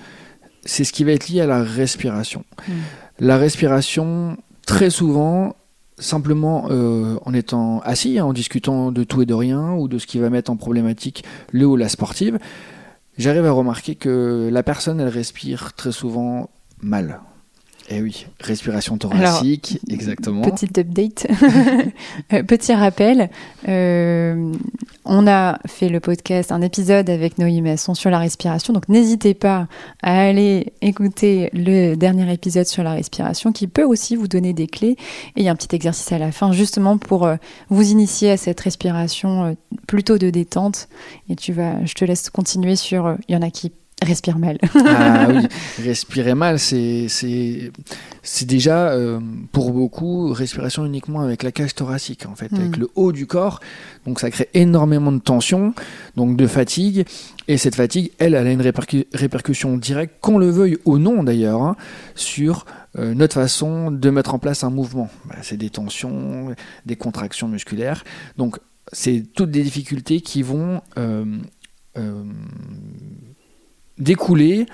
C'est 0.64 0.84
ce 0.84 0.92
qui 0.92 1.04
va 1.04 1.12
être 1.12 1.28
lié 1.28 1.40
à 1.40 1.46
la 1.46 1.62
respiration. 1.62 2.44
Hmm. 2.68 2.72
La 3.18 3.38
respiration, 3.38 4.36
très 4.66 4.90
souvent, 4.90 5.56
simplement 5.98 6.66
euh, 6.70 7.18
en 7.24 7.32
étant 7.32 7.80
assis, 7.80 8.18
hein, 8.18 8.26
en 8.26 8.32
discutant 8.32 8.92
de 8.92 9.04
tout 9.04 9.22
et 9.22 9.26
de 9.26 9.34
rien, 9.34 9.72
ou 9.72 9.88
de 9.88 9.98
ce 9.98 10.06
qui 10.06 10.18
va 10.18 10.30
mettre 10.30 10.50
en 10.50 10.56
problématique 10.56 11.24
le 11.52 11.66
ou 11.66 11.76
la 11.76 11.88
sportive, 11.88 12.38
j'arrive 13.16 13.46
à 13.46 13.52
remarquer 13.52 13.94
que 13.94 14.50
la 14.52 14.62
personne, 14.62 15.00
elle 15.00 15.08
respire 15.08 15.72
très 15.72 15.92
souvent 15.92 16.50
mal. 16.82 17.20
Eh 17.88 18.02
oui, 18.02 18.26
respiration 18.40 18.98
thoracique, 18.98 19.78
exactement. 19.88 20.42
Petite 20.42 20.76
update, 20.78 21.28
euh, 22.32 22.42
petit 22.42 22.74
rappel. 22.74 23.30
Euh, 23.68 24.52
on 25.04 25.28
a 25.28 25.60
fait 25.66 25.88
le 25.88 26.00
podcast, 26.00 26.50
un 26.50 26.62
épisode 26.62 27.08
avec 27.08 27.38
Noémie 27.38 27.62
Masson 27.62 27.94
sur 27.94 28.10
la 28.10 28.18
respiration, 28.18 28.72
donc 28.72 28.88
n'hésitez 28.88 29.34
pas 29.34 29.68
à 30.02 30.20
aller 30.20 30.72
écouter 30.82 31.48
le 31.52 31.94
dernier 31.94 32.32
épisode 32.32 32.66
sur 32.66 32.82
la 32.82 32.92
respiration 32.92 33.52
qui 33.52 33.68
peut 33.68 33.84
aussi 33.84 34.16
vous 34.16 34.26
donner 34.26 34.52
des 34.52 34.66
clés. 34.66 34.96
Et 35.36 35.42
il 35.42 35.44
y 35.44 35.48
a 35.48 35.52
un 35.52 35.56
petit 35.56 35.74
exercice 35.76 36.10
à 36.10 36.18
la 36.18 36.32
fin 36.32 36.50
justement 36.50 36.98
pour 36.98 37.24
euh, 37.24 37.36
vous 37.68 37.88
initier 37.88 38.32
à 38.32 38.36
cette 38.36 38.58
respiration 38.60 39.56
plutôt 39.86 40.18
de 40.18 40.30
détente. 40.30 40.88
Et 41.28 41.36
tu 41.36 41.52
vas, 41.52 41.84
je 41.84 41.94
te 41.94 42.04
laisse 42.04 42.30
continuer 42.30 42.74
sur. 42.74 43.16
Il 43.28 43.34
y 43.34 43.38
en 43.38 43.42
a 43.42 43.50
qui 43.50 43.70
respire 44.02 44.38
mal. 44.38 44.58
ah 44.74 45.28
oui, 45.30 45.46
respirer 45.84 46.34
mal, 46.34 46.58
c'est 46.58 47.08
déjà 48.42 48.90
euh, 48.90 49.20
pour 49.52 49.72
beaucoup 49.72 50.32
respiration 50.32 50.84
uniquement 50.84 51.22
avec 51.22 51.42
la 51.42 51.50
cage 51.50 51.74
thoracique 51.74 52.26
en 52.26 52.34
fait, 52.34 52.52
avec 52.52 52.76
mm. 52.76 52.80
le 52.80 52.90
haut 52.94 53.12
du 53.12 53.26
corps. 53.26 53.60
Donc 54.06 54.20
ça 54.20 54.30
crée 54.30 54.50
énormément 54.52 55.12
de 55.12 55.18
tension, 55.18 55.74
donc 56.16 56.36
de 56.36 56.46
fatigue. 56.46 57.06
Et 57.48 57.56
cette 57.56 57.76
fatigue, 57.76 58.10
elle, 58.18 58.34
elle 58.34 58.46
a 58.46 58.52
une 58.52 58.72
répercussion 59.14 59.76
directe, 59.78 60.16
qu'on 60.20 60.38
le 60.38 60.50
veuille 60.50 60.78
ou 60.84 60.98
non 60.98 61.22
d'ailleurs, 61.22 61.62
hein, 61.62 61.76
sur 62.14 62.66
euh, 62.98 63.14
notre 63.14 63.34
façon 63.34 63.90
de 63.90 64.10
mettre 64.10 64.34
en 64.34 64.38
place 64.38 64.62
un 64.62 64.70
mouvement. 64.70 65.08
Bah, 65.24 65.36
c'est 65.42 65.56
des 65.56 65.70
tensions, 65.70 66.54
des 66.84 66.96
contractions 66.96 67.48
musculaires. 67.48 68.04
Donc 68.36 68.58
c'est 68.92 69.24
toutes 69.34 69.50
des 69.50 69.62
difficultés 69.62 70.20
qui 70.20 70.42
vont 70.42 70.82
euh, 70.98 71.24
découler 73.98 74.66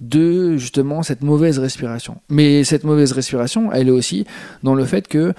de 0.00 0.56
justement 0.56 1.02
cette 1.02 1.22
mauvaise 1.22 1.58
respiration. 1.58 2.20
Mais 2.28 2.64
cette 2.64 2.84
mauvaise 2.84 3.12
respiration, 3.12 3.72
elle 3.72 3.88
est 3.88 3.92
aussi 3.92 4.26
dans 4.62 4.74
le 4.74 4.84
fait 4.84 5.08
que 5.08 5.34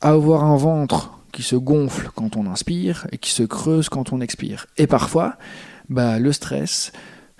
avoir 0.00 0.44
un 0.44 0.56
ventre 0.56 1.18
qui 1.32 1.42
se 1.42 1.56
gonfle 1.56 2.10
quand 2.14 2.36
on 2.36 2.46
inspire 2.46 3.06
et 3.12 3.18
qui 3.18 3.30
se 3.30 3.42
creuse 3.42 3.88
quand 3.88 4.12
on 4.12 4.20
expire. 4.20 4.66
Et 4.76 4.86
parfois, 4.86 5.36
bah, 5.88 6.18
le 6.18 6.32
stress, 6.32 6.92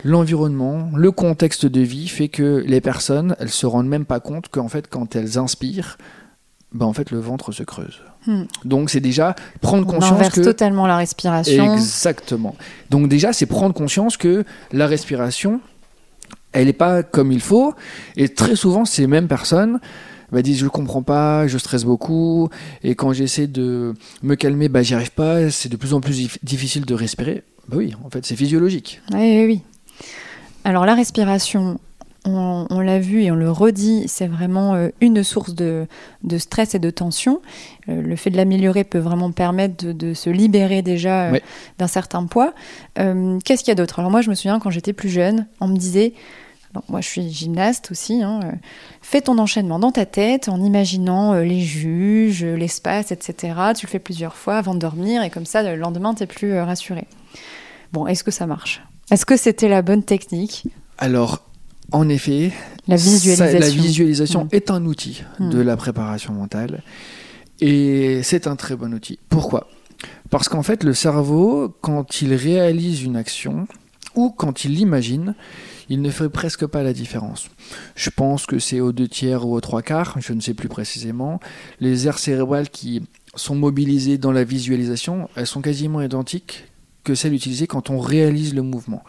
l'environnement, 0.04 0.90
le 0.94 1.10
contexte 1.10 1.66
de 1.66 1.80
vie 1.80 2.08
fait 2.08 2.28
que 2.28 2.62
les 2.66 2.80
personnes, 2.80 3.34
elles 3.38 3.50
se 3.50 3.66
rendent 3.66 3.88
même 3.88 4.04
pas 4.04 4.20
compte 4.20 4.48
qu'en 4.48 4.68
fait, 4.68 4.88
quand 4.88 5.16
elles 5.16 5.38
inspirent, 5.38 5.96
bah, 6.72 6.86
en 6.86 6.92
fait, 6.92 7.10
le 7.10 7.18
ventre 7.18 7.52
se 7.52 7.62
creuse. 7.62 8.02
Hmm. 8.28 8.44
Donc 8.66 8.90
c'est 8.90 9.00
déjà 9.00 9.34
prendre 9.62 9.86
conscience 9.86 10.12
on 10.12 10.16
inverse 10.16 10.34
que 10.34 10.42
totalement 10.42 10.86
la 10.86 10.98
respiration. 10.98 11.74
Exactement. 11.74 12.54
Donc 12.90 13.08
déjà 13.08 13.32
c'est 13.32 13.46
prendre 13.46 13.74
conscience 13.74 14.18
que 14.18 14.44
la 14.70 14.86
respiration, 14.86 15.62
elle 16.52 16.66
n'est 16.66 16.74
pas 16.74 17.02
comme 17.02 17.32
il 17.32 17.40
faut. 17.40 17.74
Et 18.16 18.28
très 18.28 18.54
souvent 18.54 18.84
ces 18.84 19.06
mêmes 19.06 19.28
personnes 19.28 19.80
bah, 20.30 20.42
disent 20.42 20.58
je 20.58 20.66
comprends 20.66 21.02
pas, 21.02 21.46
je 21.46 21.56
stresse 21.56 21.84
beaucoup, 21.84 22.50
et 22.84 22.94
quand 22.94 23.14
j'essaie 23.14 23.46
de 23.46 23.94
me 24.22 24.34
calmer, 24.34 24.68
bah 24.68 24.82
j'y 24.82 24.92
arrive 24.94 25.12
pas, 25.12 25.50
c'est 25.50 25.70
de 25.70 25.76
plus 25.78 25.94
en 25.94 26.02
plus 26.02 26.28
difficile 26.42 26.84
de 26.84 26.94
respirer. 26.94 27.44
Bah 27.66 27.78
oui, 27.78 27.94
en 28.04 28.10
fait 28.10 28.26
c'est 28.26 28.36
physiologique. 28.36 29.00
Oui, 29.14 29.18
oui, 29.20 29.46
oui. 29.46 29.62
Alors 30.64 30.84
la 30.84 30.94
respiration, 30.94 31.80
on, 32.28 32.80
l'a 32.80 32.98
vu 32.98 33.22
et 33.22 33.30
on 33.30 33.34
le 33.34 33.50
redit, 33.50 34.04
c'est 34.08 34.26
vraiment 34.26 34.74
euh, 34.74 34.88
une 35.00 35.22
source 35.22 35.54
de, 35.54 35.86
stress 36.38 36.74
et 36.74 36.78
de 36.78 36.90
tension. 36.90 37.40
Euh, 37.88 38.00
le 38.02 38.16
fait 38.16 38.30
de 38.30 38.36
l'améliorer 38.36 38.84
peut 38.84 38.98
vraiment 38.98 39.32
permettre 39.32 39.92
de, 39.92 40.14
se 40.14 40.30
libérer 40.30 40.82
déjà 40.82 41.26
euh, 41.26 41.38
d'un 41.78 41.86
certain 41.86 42.26
poids. 42.26 42.54
Qu'est-ce 42.96 43.62
qu'il 43.62 43.68
y 43.68 43.72
a 43.72 43.74
d'autre? 43.74 43.98
Alors 43.98 44.10
moi, 44.10 44.20
je 44.20 44.30
me 44.30 44.34
souviens 44.34 44.58
quand 44.58 44.70
j'étais 44.70 44.92
plus 44.92 45.08
jeune, 45.08 45.46
on 45.60 45.68
me 45.68 45.76
disait, 45.76 46.12
moi 46.88 47.00
je 47.00 47.08
suis 47.08 47.30
gymnaste 47.30 47.90
aussi, 47.90 48.22
hein, 48.22 48.40
fais 49.00 49.20
ton 49.20 49.38
enchaînement 49.38 49.78
dans 49.78 49.92
ta 49.92 50.06
tête 50.06 50.48
en 50.48 50.62
imaginant 50.62 51.34
les 51.34 51.60
juges, 51.60 52.44
l'espace, 52.44 53.12
etc. 53.12 53.54
Tu 53.76 53.86
le 53.86 53.90
fais 53.90 53.98
plusieurs 53.98 54.34
fois 54.34 54.56
avant 54.56 54.74
de 54.74 54.80
dormir 54.80 55.22
et 55.22 55.30
comme 55.30 55.46
ça, 55.46 55.62
le 55.62 55.76
lendemain, 55.76 56.14
tu 56.14 56.24
es 56.24 56.26
plus 56.26 56.58
rassuré. 56.58 57.06
Bon, 57.92 58.06
est-ce 58.06 58.22
que 58.22 58.30
ça 58.30 58.46
marche? 58.46 58.82
Est-ce 59.10 59.24
que 59.24 59.36
c'était 59.36 59.68
la 59.68 59.82
bonne 59.82 60.02
technique? 60.02 60.64
Alors, 60.98 61.47
en 61.92 62.08
effet, 62.08 62.52
la 62.86 62.96
visualisation, 62.96 63.58
la 63.58 63.68
visualisation 63.68 64.44
mm. 64.44 64.48
est 64.52 64.70
un 64.70 64.84
outil 64.84 65.22
mm. 65.38 65.50
de 65.50 65.60
la 65.60 65.76
préparation 65.76 66.32
mentale 66.34 66.82
et 67.60 68.22
c'est 68.22 68.46
un 68.46 68.56
très 68.56 68.76
bon 68.76 68.92
outil. 68.94 69.18
Pourquoi? 69.28 69.68
Parce 70.30 70.48
qu'en 70.48 70.62
fait, 70.62 70.84
le 70.84 70.94
cerveau, 70.94 71.74
quand 71.80 72.22
il 72.22 72.34
réalise 72.34 73.02
une 73.02 73.16
action 73.16 73.66
ou 74.14 74.30
quand 74.30 74.64
il 74.64 74.74
l'imagine, 74.74 75.34
il 75.88 76.02
ne 76.02 76.10
fait 76.10 76.28
presque 76.28 76.66
pas 76.66 76.82
la 76.82 76.92
différence. 76.92 77.48
Je 77.94 78.10
pense 78.10 78.46
que 78.46 78.58
c'est 78.58 78.80
aux 78.80 78.92
deux 78.92 79.08
tiers 79.08 79.46
ou 79.46 79.54
aux 79.54 79.60
trois 79.60 79.82
quarts, 79.82 80.16
je 80.20 80.32
ne 80.32 80.40
sais 80.40 80.54
plus 80.54 80.68
précisément. 80.68 81.40
Les 81.80 82.06
aires 82.06 82.18
cérébrales 82.18 82.68
qui 82.68 83.02
sont 83.34 83.54
mobilisées 83.54 84.18
dans 84.18 84.32
la 84.32 84.44
visualisation, 84.44 85.28
elles 85.34 85.46
sont 85.46 85.62
quasiment 85.62 86.02
identiques 86.02 86.64
que 87.08 87.14
celles 87.14 87.32
utilisées 87.32 87.66
quand 87.66 87.88
on 87.88 87.98
réalise 87.98 88.54
le 88.54 88.60
mouvement. 88.60 89.02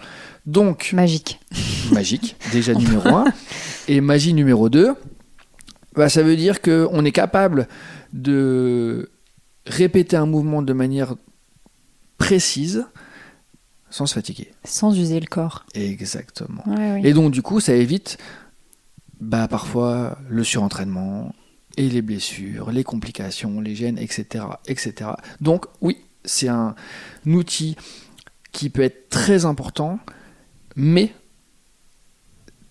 Donc. 0.46 0.92
Magique. 0.94 1.42
Magique, 1.92 2.38
déjà 2.54 2.74
numéro 2.86 3.10
1. 3.10 3.26
Et 3.90 4.00
magie 4.00 4.34
numéro 4.34 4.70
2, 4.70 4.96
bah, 5.96 6.08
ça 6.08 6.24
veut 6.24 6.38
dire 6.38 6.62
qu'on 6.62 7.04
est 7.04 7.12
capable 7.12 7.68
de 8.14 9.12
répéter 9.66 10.16
un 10.16 10.26
mouvement 10.26 10.62
de 10.62 10.72
manière 10.72 11.16
précise 12.18 12.86
sans 13.90 14.06
se 14.06 14.14
fatiguer. 14.14 14.52
Sans 14.64 14.98
user 14.98 15.20
le 15.20 15.28
corps. 15.28 15.66
Exactement. 15.74 16.64
Et 17.04 17.12
donc, 17.12 17.34
du 17.34 17.42
coup, 17.42 17.60
ça 17.60 17.74
évite 17.74 18.18
bah, 19.20 19.50
parfois 19.50 20.20
le 20.30 20.46
surentraînement 20.46 21.36
et 21.76 21.90
les 21.90 22.02
blessures, 22.02 22.72
les 22.72 22.86
complications, 22.86 23.60
les 23.60 23.76
gènes, 23.76 23.98
etc. 23.98 24.46
etc. 24.68 25.12
Donc, 25.42 25.66
oui, 25.82 25.98
c'est 26.30 26.48
un 26.48 26.76
outil 27.26 27.76
qui 28.52 28.70
peut 28.70 28.82
être 28.82 29.10
très 29.10 29.46
important 29.46 30.00
mais 30.76 31.12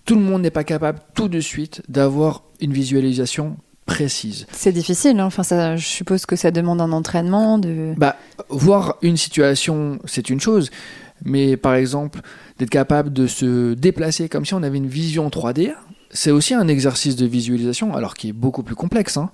tout 0.04 0.14
le 0.14 0.22
monde 0.22 0.42
n'est 0.42 0.50
pas 0.50 0.64
capable 0.64 1.00
tout 1.14 1.28
de 1.28 1.40
suite 1.40 1.82
d'avoir 1.88 2.42
une 2.60 2.72
visualisation 2.72 3.58
précise. 3.84 4.46
C'est 4.52 4.72
difficile, 4.72 5.20
hein. 5.20 5.26
enfin, 5.26 5.42
ça, 5.42 5.76
je 5.76 5.86
suppose 5.86 6.24
que 6.24 6.36
ça 6.36 6.50
demande 6.50 6.80
un 6.80 6.92
entraînement. 6.92 7.58
De... 7.58 7.94
Bah, 7.96 8.16
voir 8.48 8.96
une 9.02 9.18
situation, 9.18 9.98
c'est 10.06 10.30
une 10.30 10.40
chose, 10.40 10.70
mais 11.24 11.56
par 11.56 11.74
exemple, 11.74 12.20
d'être 12.58 12.70
capable 12.70 13.12
de 13.12 13.26
se 13.26 13.74
déplacer 13.74 14.30
comme 14.30 14.46
si 14.46 14.54
on 14.54 14.62
avait 14.62 14.78
une 14.78 14.88
vision 14.88 15.28
3D, 15.28 15.74
c'est 16.10 16.30
aussi 16.30 16.54
un 16.54 16.68
exercice 16.68 17.16
de 17.16 17.26
visualisation, 17.26 17.94
alors 17.94 18.14
qui 18.14 18.30
est 18.30 18.32
beaucoup 18.32 18.62
plus 18.62 18.74
complexe. 18.74 19.18
Hein. 19.18 19.30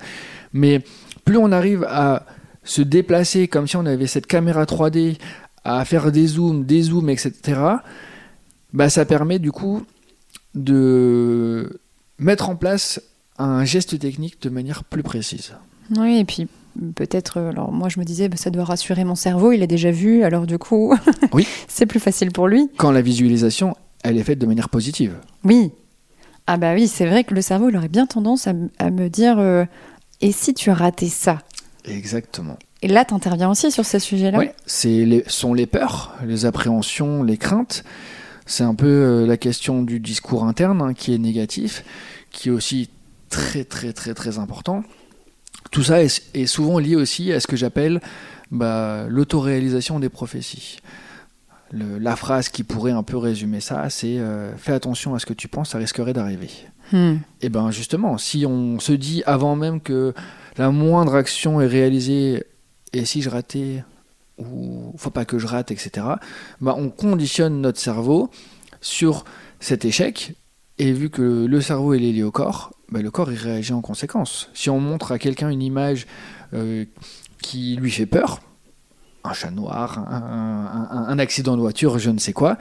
Mais 0.52 0.82
plus 1.24 1.36
on 1.36 1.52
arrive 1.52 1.84
à 1.88 2.26
se 2.64 2.82
déplacer 2.82 3.48
comme 3.48 3.66
si 3.66 3.76
on 3.76 3.86
avait 3.86 4.06
cette 4.06 4.26
caméra 4.26 4.64
3D, 4.64 5.18
à 5.64 5.84
faire 5.84 6.12
des 6.12 6.26
zooms, 6.26 6.64
des 6.64 6.82
zooms, 6.82 7.08
etc., 7.08 7.32
bah, 8.72 8.90
ça 8.90 9.04
permet 9.04 9.38
du 9.38 9.52
coup 9.52 9.82
de 10.54 11.80
mettre 12.18 12.48
en 12.48 12.56
place 12.56 13.00
un 13.38 13.64
geste 13.64 13.98
technique 13.98 14.42
de 14.42 14.50
manière 14.50 14.84
plus 14.84 15.02
précise. 15.02 15.54
Oui, 15.96 16.18
et 16.18 16.24
puis 16.24 16.48
peut-être, 16.94 17.38
alors 17.38 17.72
moi 17.72 17.88
je 17.88 18.00
me 18.00 18.04
disais, 18.04 18.28
bah, 18.28 18.36
ça 18.36 18.50
doit 18.50 18.64
rassurer 18.64 19.04
mon 19.04 19.14
cerveau, 19.14 19.52
il 19.52 19.62
a 19.62 19.66
déjà 19.66 19.90
vu, 19.90 20.24
alors 20.24 20.46
du 20.46 20.58
coup, 20.58 20.94
oui. 21.32 21.46
c'est 21.68 21.86
plus 21.86 22.00
facile 22.00 22.32
pour 22.32 22.48
lui. 22.48 22.68
Quand 22.76 22.90
la 22.90 23.02
visualisation, 23.02 23.76
elle 24.02 24.18
est 24.18 24.24
faite 24.24 24.38
de 24.38 24.46
manière 24.46 24.68
positive. 24.68 25.14
Oui. 25.44 25.70
Ah 26.46 26.56
bah 26.56 26.74
oui, 26.74 26.88
c'est 26.88 27.06
vrai 27.06 27.24
que 27.24 27.32
le 27.32 27.40
cerveau, 27.40 27.70
il 27.70 27.76
aurait 27.76 27.88
bien 27.88 28.06
tendance 28.06 28.46
à, 28.46 28.52
me 28.90 29.08
dire, 29.08 29.38
euh, 29.38 29.64
et 30.20 30.30
si 30.30 30.52
tu 30.52 30.70
as 30.70 30.74
raté 30.74 31.08
ça? 31.08 31.40
Exactement. 31.84 32.58
Et 32.82 32.88
là, 32.88 33.04
tu 33.04 33.14
interviens 33.14 33.50
aussi 33.50 33.70
sur 33.70 33.84
ce 33.84 33.98
sujet-là 33.98 34.38
Oui, 34.38 34.48
ce 34.66 35.22
sont 35.26 35.54
les 35.54 35.66
peurs, 35.66 36.14
les 36.24 36.46
appréhensions, 36.46 37.22
les 37.22 37.36
craintes 37.36 37.84
c'est 38.46 38.64
un 38.64 38.74
peu 38.74 38.86
euh, 38.86 39.26
la 39.26 39.36
question 39.36 39.82
du 39.82 40.00
discours 40.00 40.44
interne 40.44 40.82
hein, 40.82 40.94
qui 40.94 41.14
est 41.14 41.18
négatif, 41.18 41.84
qui 42.30 42.48
est 42.48 42.52
aussi 42.52 42.90
très 43.30 43.64
très 43.64 43.92
très 43.92 44.14
très 44.14 44.38
important. 44.38 44.84
Tout 45.70 45.82
ça 45.82 46.02
est, 46.02 46.46
souvent 46.46 46.78
lié 46.78 46.94
aussi 46.94 47.32
à 47.32 47.40
ce 47.40 47.46
que 47.46 47.56
j'appelle 47.56 48.00
bah, 48.50 49.06
l'autoréalisation 49.08 49.98
des 49.98 50.10
prophéties. 50.10 50.78
la 51.72 52.16
phrase 52.16 52.48
qui 52.48 52.62
pourrait 52.62 52.92
un 52.92 53.02
peu 53.02 53.16
résumer 53.16 53.60
ça, 53.60 53.88
c'est 53.88 54.18
euh, 54.18 54.54
fais 54.56 54.72
attention 54.72 55.14
à 55.14 55.18
ce 55.18 55.26
que 55.26 55.32
tu 55.32 55.48
penses, 55.48 55.70
ça 55.70 55.78
risquerait 55.78 56.12
d'arriver. 56.12 56.50
Hmm. 56.92 57.16
Et 57.40 57.48
bien 57.48 57.70
justement, 57.70 58.18
si 58.18 58.44
on 58.46 58.78
se 58.78 58.92
dit 58.92 59.22
avant 59.26 59.56
même 59.56 59.80
que 59.80 60.14
la 60.56 60.70
moindre 60.70 61.14
action 61.14 61.60
est 61.60 61.66
réalisée, 61.66 62.44
et 62.92 63.04
si 63.04 63.22
je 63.22 63.30
ratais 63.30 63.84
ou 64.38 64.92
faut 64.96 65.10
pas 65.10 65.24
que 65.24 65.38
je 65.38 65.46
rate, 65.46 65.70
etc., 65.70 66.06
bah, 66.60 66.74
on 66.76 66.90
conditionne 66.90 67.60
notre 67.60 67.78
cerveau 67.78 68.30
sur 68.80 69.24
cet 69.60 69.84
échec, 69.84 70.34
et 70.78 70.92
vu 70.92 71.10
que 71.10 71.46
le 71.46 71.60
cerveau 71.60 71.94
est 71.94 71.98
lié 71.98 72.22
au 72.22 72.30
corps, 72.30 72.72
bah, 72.90 73.00
le 73.00 73.10
corps 73.10 73.30
il 73.30 73.38
réagit 73.38 73.72
en 73.72 73.80
conséquence. 73.80 74.50
Si 74.54 74.70
on 74.70 74.80
montre 74.80 75.12
à 75.12 75.18
quelqu'un 75.18 75.48
une 75.48 75.62
image 75.62 76.06
euh, 76.52 76.84
qui 77.40 77.76
lui 77.76 77.90
fait 77.90 78.06
peur, 78.06 78.40
un 79.22 79.32
chat 79.32 79.50
noir, 79.50 80.04
un, 80.10 81.18
accident 81.18 81.56
de 81.56 81.62
voiture, 81.62 81.98
je 81.98 82.10
ne 82.10 82.18
sais 82.18 82.34
quoi, 82.34 82.58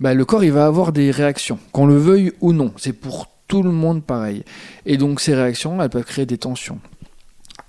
bah, 0.00 0.14
le 0.14 0.24
corps 0.24 0.42
il 0.42 0.52
va 0.52 0.66
avoir 0.66 0.92
des 0.92 1.10
réactions, 1.10 1.58
qu'on 1.72 1.86
le 1.86 1.96
veuille 1.96 2.32
ou 2.40 2.52
non. 2.52 2.72
C'est 2.76 2.94
pour 2.94 3.28
tout 3.48 3.62
le 3.62 3.72
monde 3.72 4.04
pareil. 4.04 4.44
Et 4.86 4.96
donc 4.96 5.20
ces 5.20 5.34
réactions, 5.34 5.82
elles 5.82 5.90
peuvent 5.90 6.04
créer 6.04 6.26
des 6.26 6.38
tensions, 6.38 6.78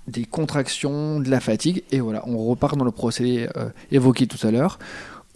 des 0.06 0.24
contractions, 0.24 1.20
de 1.20 1.28
la 1.28 1.40
fatigue, 1.40 1.82
et 1.90 2.00
voilà, 2.00 2.22
on 2.26 2.38
repart 2.46 2.76
dans 2.76 2.84
le 2.84 2.90
procédé 2.92 3.48
euh, 3.56 3.70
évoqué 3.90 4.26
tout 4.26 4.46
à 4.46 4.50
l'heure, 4.50 4.78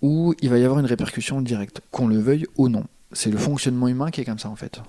où 0.03 0.35
il 0.41 0.51
va 0.51 0.59
y 0.59 0.65
avoir 0.65 0.79
une 0.79 0.87
répercussion 0.87 1.41
directe, 1.41 1.81
qu'on 1.91 2.07
le 2.07 2.19
veuille 2.19 2.47
ou 2.57 2.69
non. 2.69 2.85
C'est 3.13 3.31
le 3.31 3.39
fonctionnement 3.39 3.89
humain 3.89 4.11
qui 4.11 4.21
est 4.21 4.25
comme 4.25 4.39
ça 4.39 4.51
en 4.51 4.57
fait. 4.57 4.81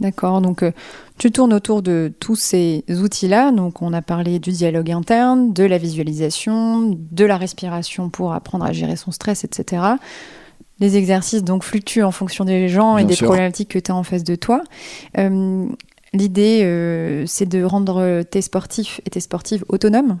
D'accord, 0.00 0.40
donc 0.40 0.62
euh, 0.62 0.72
tu 1.18 1.30
tournes 1.30 1.52
autour 1.52 1.82
de 1.82 2.12
tous 2.18 2.36
ces 2.36 2.84
outils-là. 2.88 3.52
Donc 3.52 3.82
on 3.82 3.92
a 3.92 4.02
parlé 4.02 4.38
du 4.38 4.50
dialogue 4.50 4.90
interne, 4.90 5.52
de 5.52 5.64
la 5.64 5.78
visualisation, 5.78 6.98
de 6.98 7.24
la 7.24 7.36
respiration 7.36 8.10
pour 8.10 8.32
apprendre 8.32 8.64
à 8.64 8.72
gérer 8.72 8.96
son 8.96 9.12
stress, 9.12 9.44
etc. 9.44 9.82
Les 10.82 10.98
exercices 10.98 11.42
donc 11.42 11.64
fluctuent 11.64 12.02
en 12.02 12.10
fonction 12.10 12.44
des 12.44 12.68
gens 12.68 12.98
et 12.98 13.04
des 13.04 13.16
problématiques 13.16 13.70
que 13.70 13.78
tu 13.78 13.90
as 13.90 13.94
en 13.94 14.02
face 14.02 14.24
de 14.24 14.34
toi. 14.34 14.62
Euh, 15.16 15.66
l'idée, 16.12 16.60
euh, 16.64 17.24
c'est 17.26 17.48
de 17.48 17.62
rendre 17.64 18.22
tes 18.24 18.42
sportifs 18.42 19.00
et 19.06 19.10
tes 19.10 19.20
sportives 19.20 19.64
autonomes. 19.68 20.18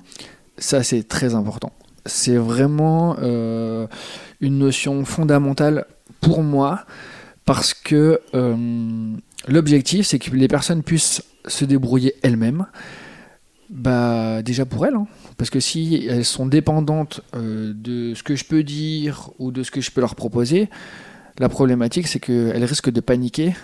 Ça, 0.56 0.82
c'est 0.82 1.02
très 1.02 1.34
important. 1.34 1.72
C'est 2.06 2.36
vraiment 2.36 3.16
une 3.18 4.58
notion 4.58 5.04
fondamentale 5.04 5.84
pour 6.20 6.42
moi 6.42 6.86
parce 7.44 7.74
que 7.74 8.20
L'objectif, 9.48 10.06
c'est 10.06 10.18
que 10.18 10.30
les 10.30 10.48
personnes 10.48 10.82
puissent 10.82 11.22
se 11.46 11.64
débrouiller 11.64 12.14
elles-mêmes. 12.22 12.66
Bah, 13.72 14.42
déjà 14.42 14.66
pour 14.66 14.84
elles, 14.84 14.94
hein. 14.94 15.06
parce 15.38 15.48
que 15.48 15.58
si 15.58 16.06
elles 16.06 16.26
sont 16.26 16.44
dépendantes 16.44 17.22
euh, 17.34 17.72
de 17.74 18.12
ce 18.14 18.22
que 18.22 18.36
je 18.36 18.44
peux 18.44 18.62
dire 18.62 19.30
ou 19.38 19.50
de 19.50 19.62
ce 19.62 19.70
que 19.70 19.80
je 19.80 19.90
peux 19.90 20.02
leur 20.02 20.14
proposer, 20.14 20.68
la 21.38 21.48
problématique 21.48 22.06
c'est 22.06 22.20
qu'elles 22.20 22.64
risquent 22.64 22.92
de 22.92 23.00
paniquer 23.00 23.54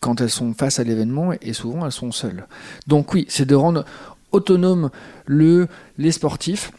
quand 0.00 0.20
elles 0.20 0.28
sont 0.28 0.52
face 0.52 0.78
à 0.78 0.84
l'événement 0.84 1.32
et 1.40 1.54
souvent 1.54 1.86
elles 1.86 1.92
sont 1.92 2.12
seules. 2.12 2.46
Donc 2.86 3.14
oui, 3.14 3.24
c'est 3.30 3.46
de 3.46 3.54
rendre 3.54 3.86
autonome 4.30 4.90
le, 5.24 5.68
les 5.96 6.12
sportifs 6.12 6.70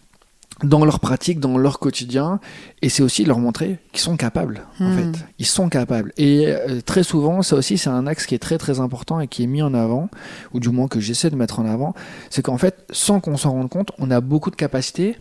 dans 0.64 0.86
leur 0.86 1.00
pratique, 1.00 1.40
dans 1.40 1.58
leur 1.58 1.80
quotidien, 1.80 2.40
et 2.82 2.90
c'est 2.90 3.04
aussi 3.04 3.26
leur 3.26 3.40
montrer 3.40 3.78
qu'ils 3.92 4.02
sont 4.02 4.16
capables, 4.16 4.62
en 4.80 4.90
hmm. 4.90 4.98
fait. 5.14 5.26
Ils 5.40 5.46
sont 5.46 5.68
capables. 5.70 6.14
Et 6.18 6.48
euh, 6.48 6.82
très 6.82 7.04
souvent, 7.04 7.42
ça 7.42 7.58
aussi, 7.58 7.78
c'est 7.78 7.90
un 7.90 8.08
axe 8.08 8.26
qui 8.26 8.36
est 8.36 8.40
très 8.40 8.58
très 8.58 8.80
important 8.80 9.20
et 9.20 9.28
qui 9.28 9.44
est 9.44 9.48
mis 9.48 9.62
en 9.62 9.74
avant, 9.74 10.10
ou 10.54 10.60
du 10.60 10.70
moins 10.70 10.88
que 10.88 11.00
j'essaie 11.00 11.30
de 11.30 11.36
mettre 11.36 11.60
en 11.60 11.66
avant, 11.66 11.94
c'est 12.30 12.42
qu'en 12.42 12.58
fait, 12.58 12.86
sans 12.90 13.20
qu'on 13.20 13.38
s'en 13.38 13.52
rende 13.52 13.70
compte, 13.70 13.92
on 14.00 14.10
a 14.12 14.22
beaucoup 14.22 14.50
de 14.50 14.56
capacités 14.56 15.18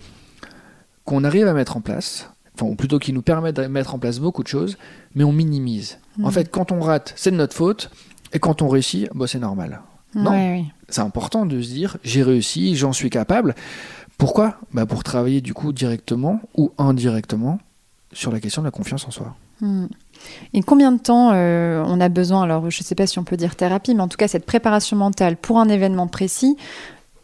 qu'on 1.04 1.24
arrive 1.24 1.48
à 1.48 1.52
mettre 1.52 1.76
en 1.76 1.80
place, 1.80 2.30
enfin, 2.54 2.66
ou 2.66 2.76
plutôt 2.76 2.98
qui 2.98 3.12
nous 3.12 3.22
permettent 3.22 3.56
de 3.56 3.66
mettre 3.66 3.94
en 3.94 3.98
place 3.98 4.20
beaucoup 4.20 4.42
de 4.42 4.48
choses, 4.48 4.78
mais 5.14 5.24
on 5.24 5.32
minimise. 5.32 5.98
En 6.22 6.28
hmm. 6.28 6.32
fait, 6.32 6.50
quand 6.50 6.70
on 6.70 6.80
rate, 6.80 7.12
c'est 7.16 7.32
de 7.32 7.36
notre 7.36 7.56
faute, 7.56 7.90
et 8.32 8.38
quand 8.38 8.62
on 8.62 8.68
réussit, 8.68 9.08
bah, 9.14 9.26
c'est 9.26 9.40
normal. 9.40 9.80
Non, 10.14 10.64
c'est 10.88 11.00
important 11.00 11.44
de 11.44 11.60
se 11.60 11.68
dire, 11.68 11.96
j'ai 12.04 12.22
réussi, 12.22 12.76
j'en 12.76 12.92
suis 12.92 13.10
capable. 13.10 13.54
Pourquoi? 14.18 14.56
Bah 14.72 14.86
Pour 14.86 15.04
travailler 15.04 15.40
du 15.40 15.54
coup 15.54 15.72
directement 15.72 16.40
ou 16.56 16.72
indirectement 16.78 17.58
sur 18.12 18.32
la 18.32 18.40
question 18.40 18.62
de 18.62 18.66
la 18.66 18.70
confiance 18.70 19.06
en 19.06 19.10
soi. 19.10 19.34
Hmm. 19.60 19.86
Et 20.52 20.62
combien 20.62 20.92
de 20.92 20.98
temps 20.98 21.32
euh, 21.32 21.82
on 21.86 22.00
a 22.00 22.08
besoin, 22.08 22.42
alors 22.42 22.70
je 22.70 22.80
ne 22.80 22.84
sais 22.84 22.94
pas 22.94 23.06
si 23.06 23.18
on 23.18 23.24
peut 23.24 23.36
dire 23.36 23.56
thérapie, 23.56 23.94
mais 23.94 24.02
en 24.02 24.08
tout 24.08 24.16
cas 24.16 24.28
cette 24.28 24.46
préparation 24.46 24.96
mentale 24.96 25.36
pour 25.36 25.58
un 25.58 25.68
événement 25.68 26.06
précis, 26.06 26.56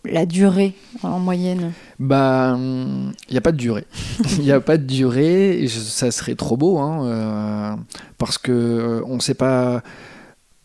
la 0.05 0.27
durée 0.27 0.75
en 1.03 1.19
moyenne? 1.19 1.73
Bah, 1.99 2.57
il 2.59 3.13
n'y 3.31 3.37
a 3.37 3.41
pas 3.41 3.53
de 3.53 3.57
durée. 3.57 3.87
Il 4.39 4.43
n'y 4.43 4.53
a 4.53 4.61
pas 4.61 4.79
de 4.79 4.85
durée, 4.85 5.67
ça 5.69 6.11
serait 6.11 6.35
trop 6.35 6.57
beau, 6.57 6.79
hein, 6.79 7.05
euh, 7.05 7.77
parce 8.19 8.39
que 8.39 8.53
euh, 8.53 9.03
on 9.07 9.17
ne 9.17 9.21
sait 9.21 9.35
pas 9.35 9.83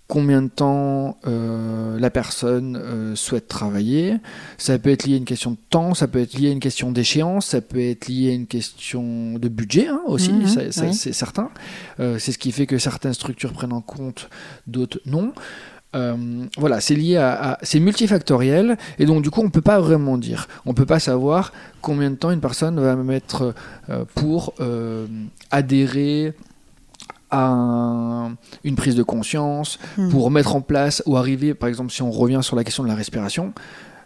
combien 0.07 0.43
de 0.43 0.49
temps 0.49 1.17
euh, 1.25 1.99
la 1.99 2.09
personne 2.09 2.77
euh, 2.79 3.15
souhaite 3.15 3.47
travailler. 3.47 4.17
Ça 4.57 4.77
peut 4.77 4.91
être 4.91 5.05
lié 5.05 5.15
à 5.15 5.17
une 5.17 5.25
question 5.25 5.51
de 5.51 5.57
temps, 5.69 5.93
ça 5.93 6.07
peut 6.07 6.19
être 6.19 6.33
lié 6.35 6.49
à 6.49 6.51
une 6.51 6.59
question 6.59 6.91
d'échéance, 6.91 7.47
ça 7.47 7.61
peut 7.61 7.81
être 7.81 8.07
lié 8.07 8.29
à 8.29 8.33
une 8.33 8.47
question 8.47 9.39
de 9.39 9.47
budget 9.47 9.87
hein, 9.87 10.01
aussi, 10.05 10.31
mhm, 10.31 10.47
c'est 10.93 11.13
certain. 11.13 11.49
Euh, 11.99 12.19
c'est 12.19 12.31
ce 12.31 12.37
qui 12.37 12.51
fait 12.51 12.67
que 12.67 12.77
certaines 12.77 13.13
structures 13.13 13.53
prennent 13.53 13.73
en 13.73 13.81
compte, 13.81 14.29
d'autres 14.67 14.99
non. 15.05 15.33
voilà, 16.57 16.81
c'est 16.81 16.95
lié 16.95 17.17
à, 17.17 17.57
c'est 17.63 17.79
multifactoriel 17.79 18.77
et 18.99 19.05
donc 19.05 19.23
du 19.23 19.31
coup 19.31 19.41
on 19.41 19.49
peut 19.49 19.61
pas 19.61 19.79
vraiment 19.79 20.17
dire, 20.17 20.47
on 20.65 20.73
peut 20.73 20.85
pas 20.85 20.99
savoir 20.99 21.53
combien 21.81 22.11
de 22.11 22.15
temps 22.15 22.31
une 22.31 22.41
personne 22.41 22.79
va 22.79 22.95
mettre 22.97 23.55
pour 24.13 24.53
adhérer 25.51 26.33
à 27.31 28.29
une 28.63 28.75
prise 28.75 28.95
de 28.95 29.03
conscience, 29.03 29.79
hmm. 29.97 30.09
pour 30.09 30.31
mettre 30.31 30.55
en 30.55 30.61
place 30.61 31.03
ou 31.05 31.17
arriver, 31.17 31.53
par 31.53 31.69
exemple, 31.69 31.91
si 31.91 32.01
on 32.01 32.11
revient 32.11 32.39
sur 32.41 32.55
la 32.55 32.63
question 32.63 32.83
de 32.83 32.88
la 32.88 32.95
respiration, 32.95 33.53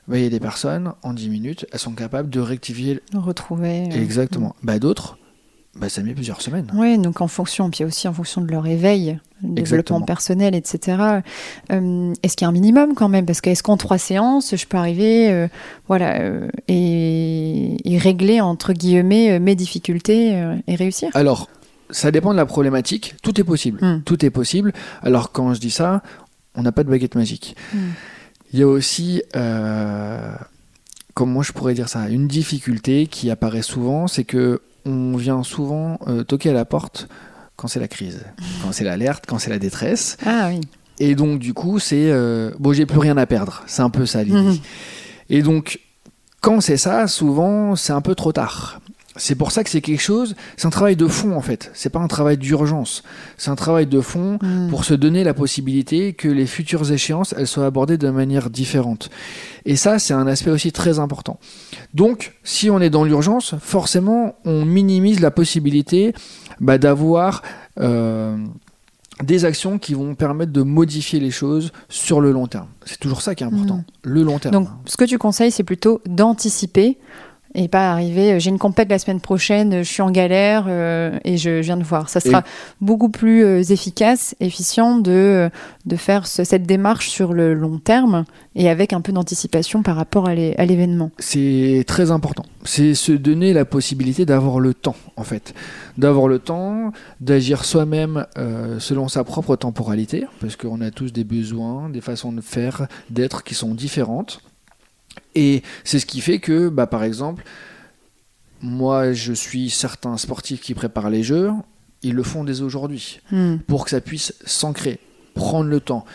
bah, 0.07 0.17
il 0.17 0.23
y 0.23 0.27
a 0.27 0.29
des 0.29 0.39
personnes, 0.39 0.93
en 1.03 1.13
10 1.13 1.29
minutes, 1.29 1.65
elles 1.71 1.79
sont 1.79 1.93
capables 1.93 2.29
de 2.29 2.39
rectifier. 2.39 2.99
Retrouver. 3.13 3.89
Euh, 3.91 4.01
Exactement. 4.01 4.55
Hmm. 4.61 4.65
Bah, 4.65 4.79
D'autres, 4.79 5.17
bah, 5.75 5.87
ça 5.87 6.01
met 6.01 6.13
plusieurs 6.13 6.41
semaines. 6.41 6.71
Oui, 6.73 6.97
donc 6.97 7.21
en 7.21 7.27
fonction, 7.27 7.69
puis 7.69 7.83
aussi 7.83 8.07
en 8.07 8.13
fonction 8.13 8.41
de 8.41 8.49
leur 8.49 8.65
éveil, 8.65 9.19
développement 9.43 10.01
personnel, 10.01 10.55
etc. 10.55 11.21
Euh, 11.71 12.13
est-ce 12.23 12.35
qu'il 12.35 12.45
y 12.45 12.47
a 12.47 12.49
un 12.49 12.53
minimum 12.53 12.95
quand 12.95 13.07
même? 13.07 13.25
Parce 13.25 13.39
que 13.39 13.51
est-ce 13.51 13.61
qu'en 13.61 13.77
trois 13.77 13.99
séances, 13.99 14.55
je 14.55 14.65
peux 14.65 14.77
arriver 14.77 15.31
euh, 15.31 15.47
voilà, 15.87 16.19
et, 16.67 17.77
et, 17.85 17.97
régler, 17.99 18.41
entre 18.41 18.73
guillemets, 18.73 19.39
mes 19.39 19.55
difficultés 19.55 20.43
et 20.67 20.75
réussir? 20.75 21.11
Alors, 21.13 21.47
ça 21.89 22.11
dépend 22.11 22.31
de 22.31 22.37
la 22.37 22.45
problématique. 22.45 23.15
Tout 23.21 23.39
est 23.39 23.43
possible. 23.43 23.79
Hmm. 23.81 24.01
Tout 24.03 24.25
est 24.25 24.29
possible. 24.29 24.73
Alors 25.01 25.31
quand 25.31 25.53
je 25.53 25.59
dis 25.59 25.71
ça, 25.71 26.01
on 26.55 26.61
n'a 26.61 26.71
pas 26.71 26.83
de 26.83 26.89
baguette 26.89 27.15
magique. 27.15 27.55
Hmm. 27.73 27.89
Il 28.51 28.59
y 28.59 28.63
a 28.63 28.67
aussi, 28.67 29.21
euh, 29.35 30.33
comment 31.13 31.41
je 31.41 31.53
pourrais 31.53 31.73
dire 31.73 31.89
ça, 31.89 32.09
une 32.09 32.27
difficulté 32.27 33.07
qui 33.07 33.29
apparaît 33.29 33.61
souvent, 33.61 34.07
c'est 34.07 34.23
que 34.23 34.61
on 34.85 35.15
vient 35.17 35.43
souvent 35.43 35.99
euh, 36.07 36.23
toquer 36.23 36.49
à 36.49 36.53
la 36.53 36.65
porte 36.65 37.07
quand 37.57 37.67
c'est 37.67 37.79
la 37.79 37.87
crise, 37.87 38.23
quand 38.63 38.71
c'est 38.71 38.83
l'alerte, 38.83 39.25
quand 39.27 39.39
c'est 39.39 39.49
la 39.49 39.59
détresse. 39.59 40.17
Ah 40.25 40.49
oui. 40.49 40.61
Et 40.99 41.15
donc 41.15 41.39
du 41.39 41.53
coup, 41.53 41.79
c'est 41.79 42.09
euh, 42.11 42.51
bon, 42.59 42.73
j'ai 42.73 42.85
plus 42.85 42.99
rien 42.99 43.17
à 43.17 43.25
perdre. 43.25 43.63
C'est 43.67 43.81
un 43.81 43.89
peu 43.89 44.05
ça 44.05 44.23
l'idée. 44.23 44.37
Hmm. 44.37 44.57
Et 45.29 45.41
donc 45.41 45.79
quand 46.41 46.61
c'est 46.61 46.77
ça, 46.77 47.07
souvent 47.07 47.75
c'est 47.75 47.93
un 47.93 48.01
peu 48.01 48.15
trop 48.15 48.31
tard. 48.31 48.81
C'est 49.15 49.35
pour 49.35 49.51
ça 49.51 49.63
que 49.63 49.69
c'est 49.69 49.81
quelque 49.81 50.01
chose, 50.01 50.35
c'est 50.55 50.67
un 50.67 50.71
travail 50.71 50.95
de 50.95 51.07
fond 51.07 51.35
en 51.35 51.41
fait. 51.41 51.71
C'est 51.73 51.89
pas 51.89 51.99
un 51.99 52.07
travail 52.07 52.37
d'urgence. 52.37 53.03
C'est 53.37 53.49
un 53.49 53.55
travail 53.55 53.87
de 53.87 54.01
fond 54.01 54.37
hmm. 54.41 54.69
pour 54.69 54.85
se 54.85 54.93
donner 54.93 55.23
la 55.23 55.33
possibilité 55.33 56.13
que 56.13 56.27
les 56.27 56.45
futures 56.45 56.91
échéances, 56.91 57.33
elles 57.37 57.47
soient 57.47 57.65
abordées 57.65 57.97
de 57.97 58.09
manière 58.09 58.49
différente. 58.49 59.09
Et 59.65 59.75
ça, 59.75 59.99
c'est 59.99 60.13
un 60.13 60.27
aspect 60.27 60.51
aussi 60.51 60.71
très 60.71 60.99
important. 60.99 61.39
Donc, 61.93 62.37
si 62.43 62.69
on 62.69 62.79
est 62.79 62.89
dans 62.89 63.03
l'urgence, 63.03 63.55
forcément, 63.59 64.35
on 64.45 64.63
minimise 64.63 65.19
la 65.19 65.31
possibilité 65.31 66.13
bah, 66.59 66.77
d'avoir 66.77 67.41
euh, 67.79 68.37
des 69.23 69.43
actions 69.43 69.79
qui 69.79 69.95
vont 69.95 70.15
permettre 70.15 70.53
de 70.53 70.61
modifier 70.61 71.19
les 71.19 71.31
choses 71.31 71.71
sur 71.89 72.21
le 72.21 72.31
long 72.31 72.47
terme. 72.47 72.67
C'est 72.85 72.99
toujours 72.99 73.21
ça 73.21 73.35
qui 73.35 73.43
est 73.43 73.47
important, 73.47 73.77
hmm. 73.77 73.83
le 74.03 74.23
long 74.23 74.39
terme. 74.39 74.53
Donc, 74.53 74.69
ce 74.85 74.97
que 74.97 75.05
tu 75.05 75.17
conseilles, 75.17 75.51
c'est 75.51 75.63
plutôt 75.63 76.01
d'anticiper 76.05 76.97
et 77.55 77.67
pas 77.67 77.91
arriver, 77.91 78.33
euh, 78.33 78.39
j'ai 78.39 78.49
une 78.49 78.59
compète 78.59 78.89
la 78.89 78.99
semaine 78.99 79.19
prochaine, 79.19 79.79
je 79.79 79.89
suis 79.89 80.01
en 80.01 80.11
galère 80.11 80.65
euh, 80.67 81.17
et 81.23 81.37
je 81.37 81.61
viens 81.61 81.77
de 81.77 81.83
voir. 81.83 82.09
Ça 82.09 82.19
sera 82.19 82.43
beaucoup 82.79 83.09
plus 83.09 83.43
euh, 83.43 83.61
efficace, 83.61 84.35
efficient 84.39 84.97
de, 84.97 85.49
de 85.85 85.95
faire 85.95 86.27
cette 86.27 86.63
démarche 86.63 87.09
sur 87.09 87.33
le 87.33 87.53
long 87.53 87.79
terme 87.79 88.25
et 88.55 88.69
avec 88.69 88.93
un 88.93 89.01
peu 89.01 89.11
d'anticipation 89.11 89.81
par 89.81 89.95
rapport 89.95 90.27
à 90.27 90.35
l'événement. 90.35 91.11
C'est 91.17 91.83
très 91.87 92.11
important. 92.11 92.45
C'est 92.63 92.93
se 92.93 93.11
donner 93.11 93.53
la 93.53 93.65
possibilité 93.65 94.25
d'avoir 94.25 94.59
le 94.59 94.73
temps, 94.73 94.95
en 95.15 95.23
fait. 95.23 95.53
D'avoir 95.97 96.27
le 96.27 96.39
temps, 96.39 96.91
d'agir 97.21 97.65
soi-même 97.65 98.25
selon 98.79 99.07
sa 99.07 99.23
propre 99.23 99.55
temporalité, 99.55 100.25
parce 100.41 100.55
qu'on 100.55 100.81
a 100.81 100.91
tous 100.91 101.13
des 101.13 101.23
besoins, 101.23 101.89
des 101.89 102.01
façons 102.01 102.31
de 102.31 102.41
faire, 102.41 102.87
d'être 103.09 103.43
qui 103.43 103.55
sont 103.55 103.73
différentes. 103.73 104.41
Et 105.35 105.63
c'est 105.83 105.99
ce 105.99 106.05
qui 106.05 106.21
fait 106.21 106.39
que, 106.39 106.69
bah, 106.69 106.87
par 106.87 107.03
exemple, 107.03 107.43
moi, 108.61 109.13
je 109.13 109.33
suis 109.33 109.69
certains 109.69 110.17
sportifs 110.17 110.61
qui 110.61 110.73
préparent 110.73 111.09
les 111.09 111.23
jeux, 111.23 111.51
ils 112.01 112.13
le 112.13 112.23
font 112.23 112.43
dès 112.43 112.61
aujourd'hui, 112.61 113.21
hmm. 113.31 113.57
pour 113.67 113.85
que 113.85 113.91
ça 113.91 114.01
puisse 114.01 114.33
s'ancrer, 114.45 114.99
prendre 115.33 115.69
le 115.69 115.79
temps, 115.79 116.05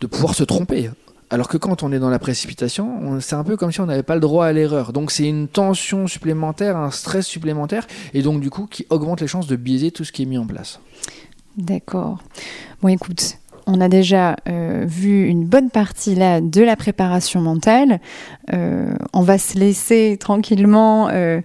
de 0.00 0.06
pouvoir 0.06 0.34
se 0.34 0.44
tromper. 0.44 0.90
Alors 1.30 1.48
que 1.48 1.56
quand 1.56 1.82
on 1.82 1.90
est 1.92 1.98
dans 1.98 2.10
la 2.10 2.18
précipitation, 2.18 3.20
c'est 3.20 3.34
un 3.34 3.44
peu 3.44 3.56
comme 3.56 3.72
si 3.72 3.80
on 3.80 3.86
n'avait 3.86 4.02
pas 4.02 4.14
le 4.14 4.20
droit 4.20 4.46
à 4.46 4.52
l'erreur. 4.52 4.92
Donc 4.92 5.10
c'est 5.10 5.26
une 5.26 5.48
tension 5.48 6.06
supplémentaire, 6.06 6.76
un 6.76 6.90
stress 6.90 7.26
supplémentaire, 7.26 7.86
et 8.12 8.22
donc 8.22 8.40
du 8.40 8.50
coup 8.50 8.66
qui 8.66 8.86
augmente 8.90 9.20
les 9.20 9.26
chances 9.26 9.46
de 9.46 9.56
biaiser 9.56 9.90
tout 9.90 10.04
ce 10.04 10.12
qui 10.12 10.22
est 10.22 10.26
mis 10.26 10.38
en 10.38 10.46
place. 10.46 10.80
D'accord. 11.56 12.18
Bon 12.82 12.88
écoute, 12.88 13.38
on 13.66 13.80
a 13.80 13.88
déjà 13.88 14.36
euh, 14.48 14.84
vu 14.86 15.26
une 15.26 15.44
bonne 15.44 15.70
partie 15.70 16.14
là 16.14 16.40
de 16.40 16.62
la 16.62 16.76
préparation 16.76 17.40
mentale. 17.40 18.00
Euh, 18.52 18.94
on 19.12 19.22
va 19.22 19.38
se 19.38 19.58
laisser 19.58 20.16
tranquillement 20.18 21.08
euh, 21.08 21.40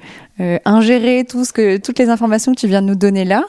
ingérer 0.65 1.25
tout 1.25 1.45
ce 1.45 1.53
que, 1.53 1.77
toutes 1.77 1.99
les 1.99 2.10
informations 2.10 2.53
que 2.53 2.60
tu 2.60 2.67
viens 2.67 2.82
de 2.82 2.88
nous 2.88 2.95
donner 2.95 3.25
là. 3.25 3.45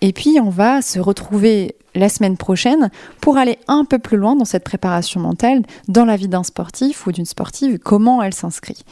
Et 0.00 0.12
puis, 0.12 0.38
on 0.42 0.50
va 0.50 0.82
se 0.82 0.98
retrouver 0.98 1.76
la 1.94 2.08
semaine 2.08 2.36
prochaine 2.36 2.90
pour 3.20 3.36
aller 3.36 3.58
un 3.68 3.84
peu 3.84 3.98
plus 3.98 4.16
loin 4.16 4.36
dans 4.36 4.44
cette 4.44 4.64
préparation 4.64 5.20
mentale, 5.20 5.62
dans 5.88 6.04
la 6.04 6.16
vie 6.16 6.28
d'un 6.28 6.42
sportif 6.42 7.06
ou 7.06 7.12
d'une 7.12 7.24
sportive, 7.24 7.78
comment 7.78 8.22
elle 8.22 8.34
s'inscrit. 8.34 8.84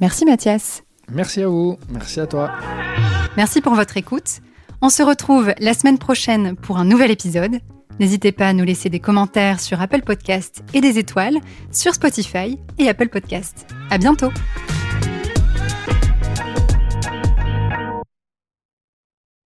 Merci 0.00 0.24
Mathias. 0.24 0.82
Merci 1.10 1.42
à 1.42 1.48
vous, 1.48 1.76
merci 1.90 2.20
à 2.20 2.26
toi. 2.26 2.52
Merci 3.36 3.60
pour 3.60 3.74
votre 3.74 3.96
écoute. 3.96 4.40
On 4.80 4.88
se 4.88 5.02
retrouve 5.02 5.54
la 5.58 5.74
semaine 5.74 5.98
prochaine 5.98 6.56
pour 6.56 6.78
un 6.78 6.84
nouvel 6.84 7.10
épisode. 7.10 7.58
N'hésitez 8.00 8.32
pas 8.32 8.48
à 8.48 8.52
nous 8.52 8.64
laisser 8.64 8.88
des 8.88 9.00
commentaires 9.00 9.60
sur 9.60 9.80
Apple 9.80 10.02
Podcast 10.02 10.64
et 10.74 10.80
des 10.80 10.98
étoiles 10.98 11.38
sur 11.70 11.94
Spotify 11.94 12.58
et 12.78 12.88
Apple 12.88 13.08
Podcast. 13.08 13.66
À 13.90 13.98
bientôt! 13.98 14.30